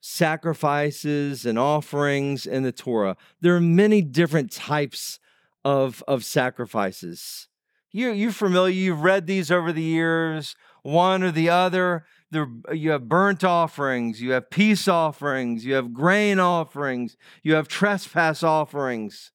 sacrifices 0.00 1.44
and 1.44 1.58
offerings 1.58 2.46
in 2.46 2.62
the 2.62 2.72
Torah. 2.72 3.18
There 3.42 3.54
are 3.54 3.60
many 3.60 4.00
different 4.00 4.50
types 4.50 5.18
of, 5.66 6.02
of 6.08 6.24
sacrifices. 6.24 7.48
You, 7.92 8.10
you're 8.10 8.32
familiar, 8.32 8.72
you've 8.72 9.02
read 9.02 9.26
these 9.26 9.50
over 9.50 9.70
the 9.70 9.82
years, 9.82 10.56
one 10.82 11.22
or 11.22 11.30
the 11.30 11.50
other. 11.50 12.06
There, 12.30 12.48
you 12.72 12.92
have 12.92 13.10
burnt 13.10 13.44
offerings, 13.44 14.22
you 14.22 14.30
have 14.30 14.48
peace 14.48 14.88
offerings, 14.88 15.66
you 15.66 15.74
have 15.74 15.92
grain 15.92 16.40
offerings, 16.40 17.18
you 17.42 17.52
have 17.52 17.68
trespass 17.68 18.42
offerings. 18.42 19.30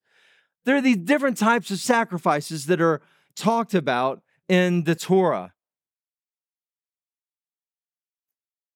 There 0.65 0.75
are 0.75 0.81
these 0.81 0.97
different 0.97 1.37
types 1.37 1.69
of 1.69 1.77
sacrifices 1.77 2.65
that 2.65 2.81
are 2.81 2.99
talked 3.35 3.75
about 3.75 4.23
in 4.51 4.83
the 4.83 4.95
Torah. 4.95 5.53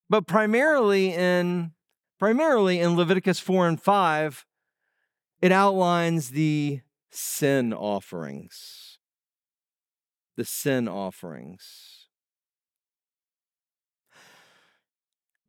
But 0.10 0.26
primarily 0.26 1.14
in 1.14 1.74
primarily 2.18 2.80
in 2.80 2.96
Leviticus 2.96 3.42
4 3.42 3.68
and 3.68 3.82
5, 3.82 4.46
it 5.42 5.52
outlines 5.52 6.30
the 6.30 6.80
sin 7.12 7.74
offerings 7.74 9.00
the 10.38 10.46
sin 10.46 10.88
offerings. 10.88 12.08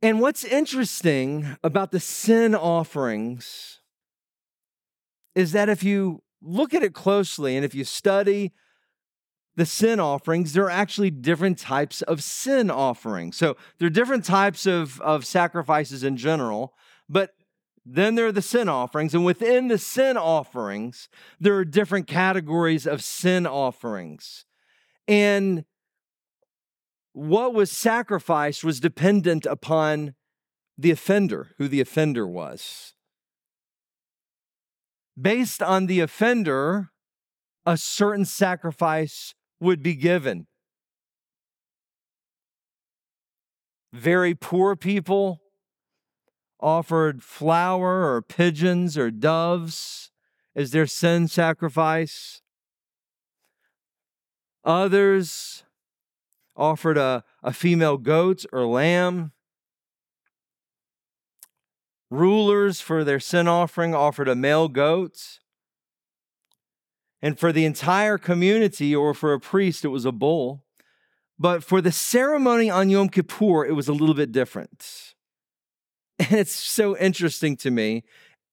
And 0.00 0.20
what's 0.20 0.44
interesting 0.44 1.56
about 1.64 1.90
the 1.90 1.98
sin 1.98 2.54
offerings 2.54 3.80
is 5.34 5.50
that 5.52 5.68
if 5.68 5.82
you 5.82 6.22
look 6.40 6.72
at 6.72 6.84
it 6.84 6.94
closely 6.94 7.56
and 7.56 7.64
if 7.64 7.74
you 7.74 7.82
study 7.82 8.52
the 9.56 9.66
sin 9.66 9.98
offerings, 9.98 10.52
there 10.52 10.64
are 10.64 10.70
actually 10.70 11.10
different 11.10 11.58
types 11.58 12.02
of 12.02 12.22
sin 12.22 12.70
offerings. 12.70 13.36
So 13.36 13.56
there 13.78 13.86
are 13.86 13.90
different 13.90 14.24
types 14.24 14.66
of, 14.66 15.00
of 15.00 15.24
sacrifices 15.24 16.04
in 16.04 16.16
general, 16.18 16.74
but 17.08 17.30
then 17.86 18.16
there 18.16 18.26
are 18.26 18.32
the 18.32 18.42
sin 18.42 18.68
offerings. 18.68 19.14
And 19.14 19.24
within 19.24 19.68
the 19.68 19.78
sin 19.78 20.16
offerings, 20.16 21.08
there 21.40 21.54
are 21.54 21.64
different 21.64 22.06
categories 22.06 22.86
of 22.86 23.02
sin 23.02 23.46
offerings. 23.46 24.44
And 25.08 25.64
what 27.12 27.54
was 27.54 27.70
sacrificed 27.70 28.62
was 28.62 28.78
dependent 28.78 29.46
upon 29.46 30.14
the 30.76 30.90
offender, 30.90 31.52
who 31.56 31.68
the 31.68 31.80
offender 31.80 32.26
was. 32.26 32.92
Based 35.18 35.62
on 35.62 35.86
the 35.86 36.00
offender, 36.00 36.90
a 37.64 37.78
certain 37.78 38.26
sacrifice 38.26 39.34
would 39.60 39.82
be 39.82 39.94
given. 39.94 40.46
Very 43.92 44.34
poor 44.34 44.76
people 44.76 45.40
offered 46.60 47.22
flour 47.22 48.12
or 48.12 48.22
pigeons 48.22 48.96
or 48.98 49.10
doves 49.10 50.10
as 50.54 50.70
their 50.70 50.86
sin 50.86 51.28
sacrifice. 51.28 52.42
Others 54.64 55.64
offered 56.56 56.98
a, 56.98 57.22
a 57.42 57.52
female 57.52 57.98
goat 57.98 58.44
or 58.52 58.66
lamb. 58.66 59.32
Rulers 62.10 62.80
for 62.80 63.04
their 63.04 63.20
sin 63.20 63.46
offering 63.46 63.94
offered 63.94 64.28
a 64.28 64.34
male 64.34 64.68
goat. 64.68 65.40
And 67.26 67.36
for 67.36 67.50
the 67.50 67.64
entire 67.64 68.18
community 68.18 68.94
or 68.94 69.12
for 69.12 69.32
a 69.32 69.40
priest, 69.40 69.84
it 69.84 69.88
was 69.88 70.04
a 70.04 70.12
bull. 70.12 70.62
But 71.40 71.64
for 71.64 71.80
the 71.80 71.90
ceremony 71.90 72.70
on 72.70 72.88
Yom 72.88 73.08
Kippur, 73.08 73.66
it 73.66 73.72
was 73.72 73.88
a 73.88 73.92
little 73.92 74.14
bit 74.14 74.30
different. 74.30 75.14
And 76.20 76.38
it's 76.38 76.54
so 76.54 76.96
interesting 76.96 77.56
to 77.56 77.70
me. 77.72 78.04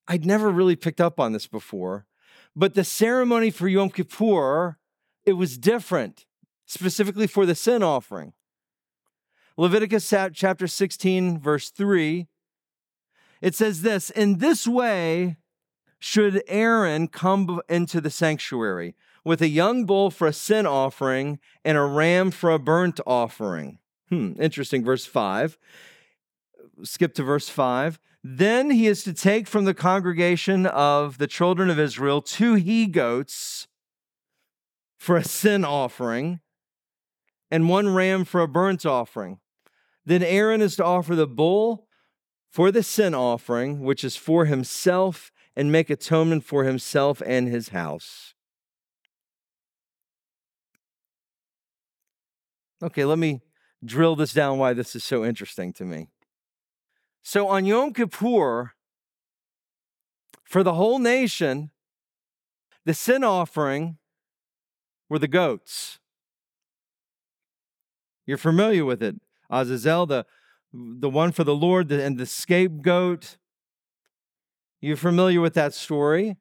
I'd 0.07 0.25
never 0.25 0.49
really 0.49 0.75
picked 0.75 0.99
up 0.99 1.19
on 1.19 1.33
this 1.33 1.45
before. 1.45 2.07
But 2.55 2.73
the 2.73 2.83
ceremony 2.83 3.51
for 3.51 3.67
Yom 3.67 3.91
Kippur 3.91 4.79
it 5.23 5.33
was 5.33 5.59
different, 5.59 6.25
specifically 6.65 7.27
for 7.27 7.45
the 7.45 7.53
sin 7.53 7.83
offering. 7.83 8.33
Leviticus 9.55 10.11
chapter 10.33 10.65
16, 10.65 11.39
verse 11.39 11.69
3, 11.69 12.27
it 13.39 13.53
says 13.53 13.83
this 13.83 14.09
In 14.09 14.39
this 14.39 14.67
way 14.67 15.37
should 16.03 16.43
Aaron 16.49 17.07
come 17.07 17.61
into 17.69 18.01
the 18.01 18.09
sanctuary 18.09 18.93
with 19.23 19.41
a 19.41 19.47
young 19.47 19.85
bull 19.85 20.11
for 20.11 20.27
a 20.27 20.33
sin 20.33 20.65
offering 20.65 21.39
and 21.63 21.77
a 21.77 21.81
ram 21.81 22.29
for 22.29 22.51
a 22.51 22.59
burnt 22.59 22.99
offering. 23.07 23.79
Hmm, 24.09 24.33
interesting. 24.37 24.83
Verse 24.83 25.05
5. 25.05 25.57
Skip 26.83 27.13
to 27.13 27.23
verse 27.23 27.47
5. 27.47 28.01
Then 28.21 28.69
he 28.69 28.87
is 28.87 29.05
to 29.05 29.13
take 29.13 29.47
from 29.47 29.63
the 29.63 29.73
congregation 29.73 30.65
of 30.65 31.19
the 31.19 31.27
children 31.27 31.69
of 31.69 31.79
Israel 31.79 32.21
two 32.21 32.55
he 32.55 32.85
goats 32.85 33.69
for 34.97 35.15
a 35.15 35.23
sin 35.23 35.63
offering 35.63 36.41
and 37.49 37.69
one 37.69 37.95
ram 37.95 38.25
for 38.25 38.41
a 38.41 38.47
burnt 38.47 38.85
offering. 38.85 39.39
Then 40.05 40.21
Aaron 40.21 40.61
is 40.61 40.75
to 40.75 40.83
offer 40.83 41.15
the 41.15 41.27
bull 41.27 41.87
for 42.49 42.71
the 42.71 42.83
sin 42.83 43.15
offering, 43.15 43.79
which 43.79 44.03
is 44.03 44.17
for 44.17 44.45
himself, 44.45 45.31
and 45.55 45.71
make 45.71 45.89
atonement 45.89 46.43
for 46.43 46.63
himself 46.63 47.21
and 47.25 47.47
his 47.47 47.69
house. 47.69 48.33
Okay, 52.81 53.05
let 53.05 53.17
me 53.17 53.41
drill 53.83 54.15
this 54.15 54.33
down 54.33 54.57
why 54.57 54.73
this 54.73 54.95
is 54.95 55.03
so 55.03 55.23
interesting 55.23 55.71
to 55.73 55.85
me. 55.85 56.09
So 57.21 57.47
on 57.47 57.65
Yom 57.65 57.93
Kippur, 57.93 58.73
for 60.43 60.63
the 60.63 60.73
whole 60.73 60.99
nation, 60.99 61.71
the 62.85 62.93
sin 62.93 63.23
offering 63.23 63.97
were 65.09 65.19
the 65.19 65.27
goats. 65.27 65.99
You're 68.25 68.37
familiar 68.37 68.85
with 68.85 69.01
it. 69.01 69.15
Azazel, 69.49 70.05
the, 70.05 70.25
the 70.73 71.09
one 71.09 71.31
for 71.31 71.43
the 71.43 71.55
Lord, 71.55 71.91
and 71.91 72.17
the 72.17 72.25
scapegoat. 72.25 73.37
You're 74.83 74.97
familiar 74.97 75.39
with 75.39 75.53
that 75.53 75.73
story. 75.73 76.35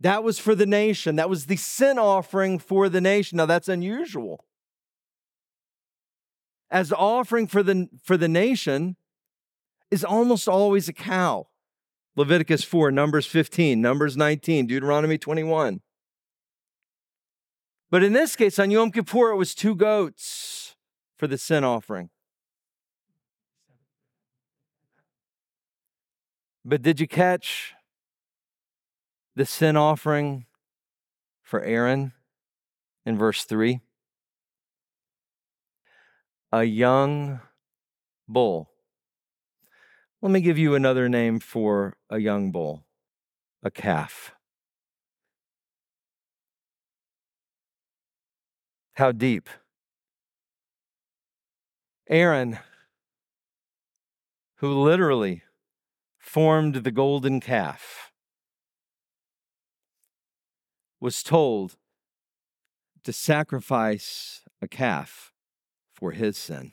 That 0.00 0.24
was 0.24 0.36
for 0.40 0.56
the 0.56 0.66
nation. 0.66 1.14
That 1.14 1.30
was 1.30 1.46
the 1.46 1.54
sin 1.54 1.96
offering 1.96 2.58
for 2.58 2.88
the 2.88 3.00
nation. 3.00 3.36
Now, 3.36 3.46
that's 3.46 3.68
unusual. 3.68 4.44
As 6.72 6.88
the 6.88 6.96
offering 6.96 7.46
for 7.46 7.62
the, 7.62 7.88
for 8.02 8.16
the 8.16 8.26
nation 8.26 8.96
is 9.92 10.02
almost 10.02 10.48
always 10.48 10.88
a 10.88 10.92
cow. 10.92 11.46
Leviticus 12.16 12.64
4, 12.64 12.90
Numbers 12.90 13.26
15, 13.26 13.80
Numbers 13.80 14.16
19, 14.16 14.66
Deuteronomy 14.66 15.16
21. 15.16 15.82
But 17.92 18.02
in 18.02 18.12
this 18.12 18.34
case, 18.34 18.58
on 18.58 18.72
Yom 18.72 18.90
Kippur, 18.90 19.30
it 19.30 19.36
was 19.36 19.54
two 19.54 19.76
goats 19.76 20.74
for 21.16 21.28
the 21.28 21.38
sin 21.38 21.62
offering. 21.62 22.10
But 26.64 26.82
did 26.82 27.00
you 27.00 27.08
catch 27.08 27.74
the 29.34 29.44
sin 29.46 29.76
offering 29.76 30.46
for 31.42 31.62
Aaron 31.62 32.12
in 33.04 33.18
verse 33.18 33.44
3? 33.44 33.80
A 36.52 36.64
young 36.64 37.40
bull. 38.28 38.68
Let 40.20 40.30
me 40.30 40.40
give 40.40 40.58
you 40.58 40.74
another 40.74 41.08
name 41.08 41.40
for 41.40 41.96
a 42.08 42.18
young 42.18 42.52
bull 42.52 42.84
a 43.62 43.70
calf. 43.70 44.32
How 48.94 49.12
deep? 49.12 49.48
Aaron, 52.08 52.58
who 54.56 54.82
literally 54.82 55.42
formed 56.32 56.76
the 56.76 56.90
golden 56.90 57.40
calf, 57.40 58.10
was 60.98 61.22
told 61.22 61.76
to 63.04 63.12
sacrifice 63.12 64.40
a 64.62 64.66
calf 64.66 65.30
for 65.94 66.12
his 66.12 66.38
sin. 66.38 66.72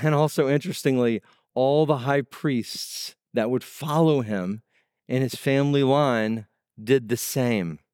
And 0.00 0.14
also, 0.14 0.48
interestingly, 0.48 1.20
all 1.52 1.84
the 1.84 1.98
high 1.98 2.22
priests 2.22 3.14
that 3.34 3.50
would 3.50 3.62
follow 3.62 4.22
him 4.22 4.62
in 5.06 5.20
his 5.20 5.34
family 5.34 5.82
line 5.82 6.46
did 6.82 7.10
the 7.10 7.18
same. 7.18 7.78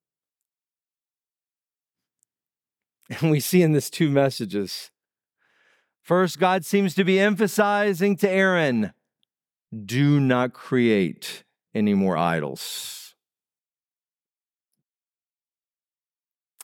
And 3.21 3.33
we 3.33 3.41
see 3.41 3.63
in 3.63 3.73
this 3.73 3.91
two 3.91 4.11
messages 4.11 4.93
First, 6.07 6.39
God 6.39 6.65
seems 6.65 6.95
to 6.95 7.03
be 7.03 7.19
emphasizing 7.19 8.15
to 8.19 8.31
Aaron 8.31 8.93
do 9.85 10.21
not 10.21 10.53
create 10.53 11.43
any 11.75 11.95
more 11.95 12.17
idols. 12.17 13.17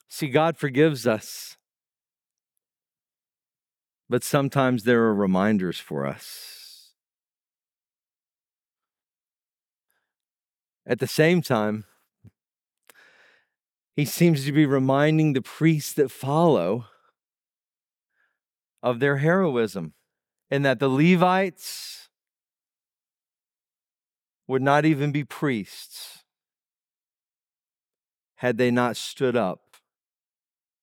See, 0.08 0.28
God 0.28 0.56
forgives 0.56 1.08
us, 1.08 1.56
but 4.08 4.22
sometimes 4.22 4.84
there 4.84 5.02
are 5.06 5.14
reminders 5.14 5.80
for 5.80 6.06
us. 6.06 6.92
At 10.86 11.00
the 11.00 11.08
same 11.08 11.42
time, 11.42 11.82
he 13.96 14.04
seems 14.04 14.44
to 14.44 14.52
be 14.52 14.66
reminding 14.66 15.32
the 15.32 15.42
priests 15.42 15.94
that 15.94 16.12
follow 16.12 16.84
of 18.82 19.00
their 19.00 19.18
heroism, 19.18 19.94
and 20.50 20.64
that 20.64 20.78
the 20.80 20.88
Levites 20.88 22.08
would 24.46 24.62
not 24.62 24.84
even 24.84 25.12
be 25.12 25.24
priests 25.24 26.24
had 28.36 28.58
they 28.58 28.70
not 28.70 28.96
stood 28.96 29.36
up 29.36 29.76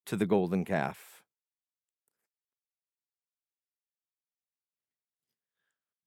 to 0.06 0.16
the 0.16 0.26
golden 0.26 0.64
calf. 0.64 1.22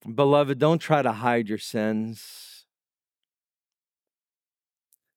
Beloved, 0.03 0.59
don't 0.59 0.79
try 0.79 1.01
to 1.01 1.13
hide 1.13 1.47
your 1.47 1.57
sins. 1.57 2.65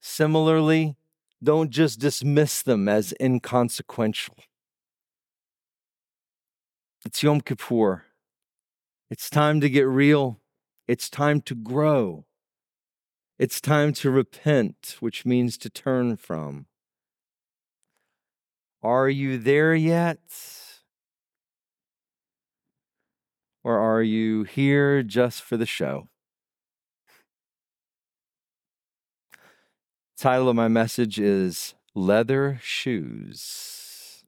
Similarly, 0.01 0.97
don't 1.43 1.71
just 1.71 1.99
dismiss 1.99 2.63
them 2.63 2.89
as 2.89 3.13
inconsequential. 3.21 4.37
It's 7.07 7.23
Yom 7.23 7.41
Kippur. 7.41 8.03
It's 9.11 9.31
time 9.31 9.61
to 9.61 9.71
get 9.71 9.87
real. 9.87 10.41
It's 10.89 11.09
time 11.09 11.41
to 11.43 11.55
grow. 11.55 12.25
It's 13.39 13.61
time 13.61 13.93
to 13.93 14.11
repent, 14.11 14.97
which 14.99 15.25
means 15.25 15.57
to 15.59 15.71
turn 15.71 16.17
from. 16.17 16.67
Are 18.83 19.09
you 19.09 19.39
there 19.39 19.73
yet? 19.73 20.19
Or 23.63 23.79
are 23.79 24.03
you 24.03 24.43
here 24.43 25.05
just 25.05 25.43
for 25.43 25.57
the 25.57 25.65
show? 25.65 26.09
Title 30.19 30.49
of 30.49 30.57
my 30.57 30.67
message 30.67 31.21
is 31.21 31.77
Leather 31.95 32.59
Shoes. 32.61 34.25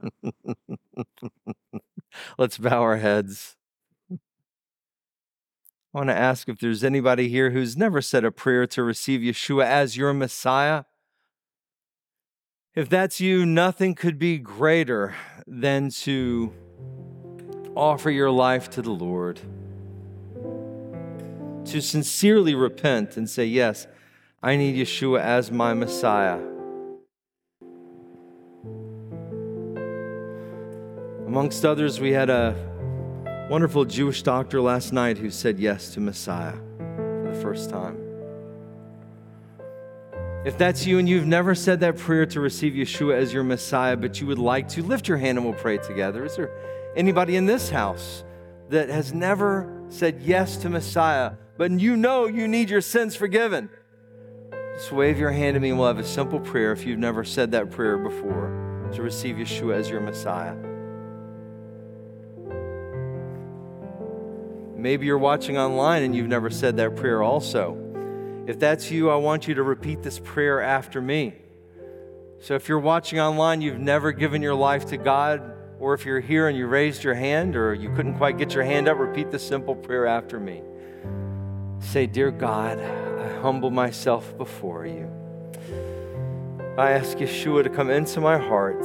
Let's 2.38 2.58
bow 2.58 2.82
our 2.82 2.96
heads. 2.96 3.56
I 4.10 4.18
want 5.92 6.08
to 6.10 6.16
ask 6.16 6.48
if 6.48 6.58
there's 6.58 6.82
anybody 6.82 7.28
here 7.28 7.52
who's 7.52 7.76
never 7.76 8.00
said 8.00 8.24
a 8.24 8.32
prayer 8.32 8.66
to 8.68 8.82
receive 8.82 9.20
Yeshua 9.20 9.64
as 9.64 9.96
your 9.96 10.12
Messiah. 10.12 10.84
If 12.74 12.88
that's 12.88 13.20
you, 13.20 13.46
nothing 13.46 13.94
could 13.94 14.18
be 14.18 14.38
greater 14.38 15.14
than 15.46 15.90
to 15.90 16.52
offer 17.76 18.10
your 18.10 18.30
life 18.30 18.68
to 18.70 18.82
the 18.82 18.90
Lord, 18.90 19.40
to 21.66 21.80
sincerely 21.80 22.56
repent 22.56 23.16
and 23.16 23.30
say, 23.30 23.44
Yes, 23.44 23.86
I 24.42 24.56
need 24.56 24.74
Yeshua 24.74 25.20
as 25.20 25.52
my 25.52 25.74
Messiah. 25.74 26.53
Amongst 31.26 31.64
others, 31.64 32.00
we 32.00 32.12
had 32.12 32.28
a 32.28 32.54
wonderful 33.50 33.84
Jewish 33.84 34.22
doctor 34.22 34.60
last 34.60 34.92
night 34.92 35.16
who 35.16 35.30
said 35.30 35.58
yes 35.58 35.94
to 35.94 36.00
Messiah 36.00 36.52
for 36.78 37.30
the 37.32 37.40
first 37.40 37.70
time. 37.70 37.98
If 40.44 40.58
that's 40.58 40.84
you 40.84 40.98
and 40.98 41.08
you've 41.08 41.26
never 41.26 41.54
said 41.54 41.80
that 41.80 41.96
prayer 41.96 42.26
to 42.26 42.40
receive 42.40 42.74
Yeshua 42.74 43.16
as 43.16 43.32
your 43.32 43.42
Messiah, 43.42 43.96
but 43.96 44.20
you 44.20 44.26
would 44.26 44.38
like 44.38 44.68
to, 44.70 44.82
lift 44.82 45.08
your 45.08 45.16
hand 45.16 45.38
and 45.38 45.46
we'll 45.46 45.54
pray 45.54 45.78
together. 45.78 46.26
Is 46.26 46.36
there 46.36 46.50
anybody 46.94 47.36
in 47.36 47.46
this 47.46 47.70
house 47.70 48.22
that 48.68 48.90
has 48.90 49.14
never 49.14 49.82
said 49.88 50.20
yes 50.20 50.58
to 50.58 50.68
Messiah, 50.68 51.32
but 51.56 51.70
you 51.70 51.96
know 51.96 52.26
you 52.26 52.46
need 52.46 52.68
your 52.68 52.82
sins 52.82 53.16
forgiven? 53.16 53.70
Just 54.74 54.92
wave 54.92 55.18
your 55.18 55.30
hand 55.30 55.56
at 55.56 55.62
me 55.62 55.70
and 55.70 55.78
we'll 55.78 55.88
have 55.88 55.98
a 55.98 56.04
simple 56.04 56.40
prayer 56.40 56.72
if 56.72 56.84
you've 56.84 56.98
never 56.98 57.24
said 57.24 57.52
that 57.52 57.70
prayer 57.70 57.96
before. 57.96 58.60
to 58.92 59.02
receive 59.02 59.36
Yeshua 59.36 59.74
as 59.76 59.88
your 59.88 60.00
Messiah. 60.00 60.73
Maybe 64.84 65.06
you're 65.06 65.16
watching 65.16 65.56
online 65.56 66.02
and 66.02 66.14
you've 66.14 66.28
never 66.28 66.50
said 66.50 66.76
that 66.76 66.94
prayer 66.94 67.22
also. 67.22 68.44
If 68.46 68.58
that's 68.58 68.90
you, 68.90 69.08
I 69.08 69.16
want 69.16 69.48
you 69.48 69.54
to 69.54 69.62
repeat 69.62 70.02
this 70.02 70.18
prayer 70.18 70.60
after 70.60 71.00
me. 71.00 71.36
So 72.42 72.54
if 72.54 72.68
you're 72.68 72.78
watching 72.78 73.18
online, 73.18 73.62
you've 73.62 73.78
never 73.78 74.12
given 74.12 74.42
your 74.42 74.54
life 74.54 74.84
to 74.88 74.98
God, 74.98 75.40
or 75.80 75.94
if 75.94 76.04
you're 76.04 76.20
here 76.20 76.48
and 76.48 76.58
you 76.58 76.66
raised 76.66 77.02
your 77.02 77.14
hand 77.14 77.56
or 77.56 77.72
you 77.72 77.94
couldn't 77.94 78.18
quite 78.18 78.36
get 78.36 78.52
your 78.52 78.62
hand 78.62 78.86
up, 78.86 78.98
repeat 78.98 79.30
the 79.30 79.38
simple 79.38 79.74
prayer 79.74 80.06
after 80.06 80.38
me. 80.38 80.60
Say, 81.78 82.04
Dear 82.04 82.30
God, 82.30 82.78
I 82.78 83.40
humble 83.40 83.70
myself 83.70 84.36
before 84.36 84.84
you. 84.84 85.10
I 86.76 86.90
ask 86.90 87.16
Yeshua 87.16 87.62
to 87.62 87.70
come 87.70 87.88
into 87.88 88.20
my 88.20 88.36
heart. 88.36 88.84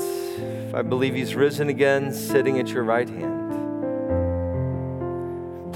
I 0.73 0.81
believe 0.81 1.13
he's 1.13 1.35
risen 1.35 1.67
again, 1.67 2.13
sitting 2.13 2.57
at 2.57 2.69
your 2.69 2.83
right 2.83 3.09
hand. 3.09 3.38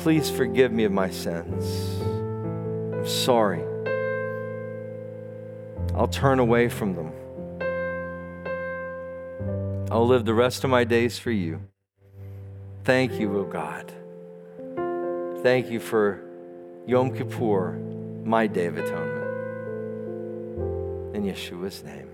Please 0.04 0.30
forgive 0.30 0.74
me 0.74 0.84
of 0.84 0.92
my 0.92 1.10
sins. 1.10 2.02
I'm 2.02 3.08
sorry. 3.08 3.64
I'll 5.96 6.10
turn 6.10 6.40
away 6.40 6.68
from 6.68 6.94
them. 6.94 7.14
I'll 9.90 10.06
live 10.06 10.26
the 10.26 10.34
rest 10.34 10.66
of 10.66 10.70
my 10.70 10.84
days 10.84 11.18
for 11.20 11.32
you. 11.32 11.62
Thank 12.84 13.14
you, 13.14 13.34
O 13.34 13.40
oh 13.40 13.44
God. 13.46 13.94
Thank 15.42 15.70
you 15.70 15.80
for 15.80 16.20
Yom 16.86 17.16
Kippur, 17.16 17.72
my 18.26 18.46
day 18.46 18.66
of 18.66 18.78
atonement. 18.78 19.24
In 21.16 21.24
Yeshua's 21.24 21.82
name. 21.82 22.10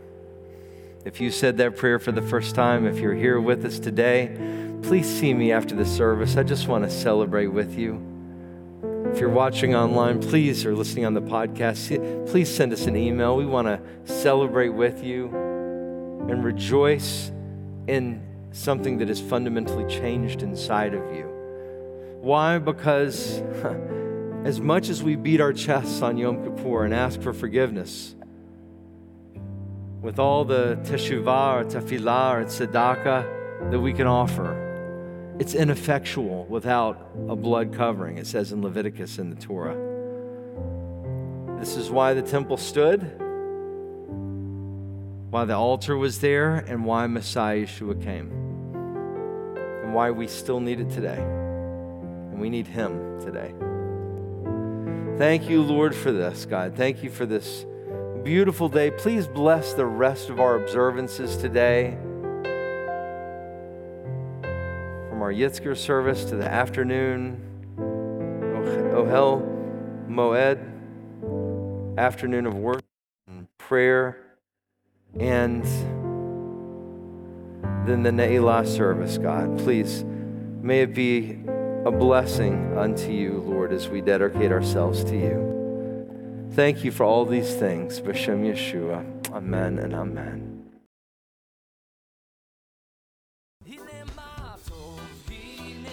If 1.06 1.20
you 1.20 1.32
said 1.32 1.58
that 1.58 1.76
prayer 1.76 1.98
for 1.98 2.12
the 2.12 2.22
first 2.22 2.54
time, 2.54 2.86
if 2.86 3.00
you're 3.00 3.16
here 3.16 3.42
with 3.42 3.66
us 3.66 3.80
today, 3.80 4.69
please 4.84 5.08
see 5.08 5.34
me 5.34 5.52
after 5.52 5.76
the 5.76 5.86
service. 5.86 6.38
I 6.38 6.44
just 6.44 6.68
want 6.68 6.84
to 6.84 6.90
celebrate 6.90 7.48
with 7.48 7.78
you. 7.78 8.06
If 9.12 9.20
you're 9.20 9.30
watching 9.30 9.76
online, 9.76 10.20
please, 10.20 10.66
or 10.66 10.76
listening 10.76 11.06
on 11.06 11.14
the 11.14 11.22
podcast, 11.22 12.28
please 12.30 12.54
send 12.54 12.74
us 12.74 12.86
an 12.86 12.96
email. 12.96 13.36
We 13.36 13.46
want 13.46 13.68
to 13.68 13.82
celebrate 14.06 14.70
with 14.70 15.04
you 15.04 15.28
and 16.30 16.44
rejoice 16.44 17.32
in 17.88 18.22
something 18.52 19.00
that 19.00 19.10
is 19.10 19.20
fundamentally 19.20 19.86
changed 19.88 20.44
inside 20.44 20.94
of 20.94 21.16
you. 21.16 21.26
Why? 22.22 22.60
Because 22.60 23.42
as 24.44 24.60
much 24.60 24.90
as 24.90 25.02
we 25.02 25.16
beat 25.16 25.42
our 25.42 25.54
chests 25.54 26.02
on 26.02 26.18
Yom 26.18 26.44
Kippur 26.44 26.86
and 26.86 26.94
ask 26.94 27.22
for 27.22 27.34
forgiveness, 27.34 28.16
with 30.02 30.20
all 30.20 30.46
the 30.46 30.80
teshuvah 30.84 31.62
or 31.62 31.66
tefillah 31.66 32.34
or 32.36 32.46
tzedakah 32.46 33.72
that 33.72 33.80
we 33.80 33.92
can 33.92 34.08
offer, 34.08 34.69
it's 35.40 35.54
ineffectual 35.54 36.46
without 36.46 37.12
a 37.30 37.36
blood 37.36 37.74
covering, 37.74 38.18
it 38.18 38.28
says 38.28 38.52
in 38.52 38.62
Leviticus 38.62 39.20
in 39.20 39.30
the 39.30 39.38
Torah. 39.38 39.78
This 41.60 41.78
is 41.78 41.90
why 41.90 42.14
the 42.14 42.22
temple 42.22 42.58
stood, 42.58 43.02
why 45.30 45.46
the 45.46 45.56
altar 45.56 45.98
was 45.98 46.20
there, 46.20 46.56
and 46.56 46.84
why 46.84 47.08
Messiah 47.08 47.66
Yeshua 47.66 48.04
came, 48.04 48.32
and 49.84 49.94
why 49.94 50.12
we 50.12 50.28
still 50.28 50.60
need 50.60 50.82
it 50.82 50.90
today. 50.90 51.20
And 51.22 52.42
we 52.42 52.50
need 52.50 52.68
Him 52.68 53.22
today. 53.22 53.54
Thank 55.18 55.50
you, 55.50 55.62
Lord, 55.62 55.96
for 55.96 56.12
this, 56.12 56.46
God. 56.46 56.76
Thank 56.76 57.02
you 57.02 57.10
for 57.10 57.26
this 57.26 57.66
beautiful 58.24 58.68
day. 58.68 58.92
Please 58.92 59.26
bless 59.26 59.74
the 59.74 59.86
rest 59.86 60.30
of 60.30 60.42
our 60.42 60.56
observances 60.56 61.38
today. 61.38 61.98
Our 65.30 65.34
Yizkor 65.36 65.78
service 65.78 66.26
to 66.26 66.36
the 66.36 66.52
afternoon 66.52 67.40
oh, 67.78 69.04
Ohel 69.04 69.46
Moed, 70.10 70.58
afternoon 72.00 72.48
of 72.48 72.56
work 72.56 72.82
and 73.28 73.46
prayer, 73.60 74.18
and 75.20 75.64
then 77.88 78.02
the 78.02 78.10
Ne'ilah 78.10 78.66
service, 78.66 79.20
God. 79.20 79.60
Please, 79.60 80.04
may 80.64 80.82
it 80.82 80.96
be 80.96 81.40
a 81.86 81.92
blessing 81.92 82.76
unto 82.76 83.12
you, 83.12 83.44
Lord, 83.46 83.72
as 83.72 83.88
we 83.88 84.02
dedicate 84.02 84.52
ourselves 84.52 85.04
to 85.04 85.16
you. 85.16 86.50
Thank 86.54 86.84
you 86.84 86.90
for 86.90 87.04
all 87.04 87.24
these 87.24 87.54
things. 87.54 88.02
B'Shem 88.02 88.52
Yeshua. 88.52 89.06
Amen 89.32 89.78
and 89.78 89.94
amen. 89.94 90.49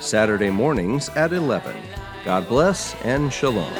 Saturday 0.00 0.50
mornings 0.50 1.08
at 1.10 1.32
11. 1.32 1.76
God 2.24 2.48
bless 2.48 2.94
and 3.02 3.32
shalom. 3.32 3.72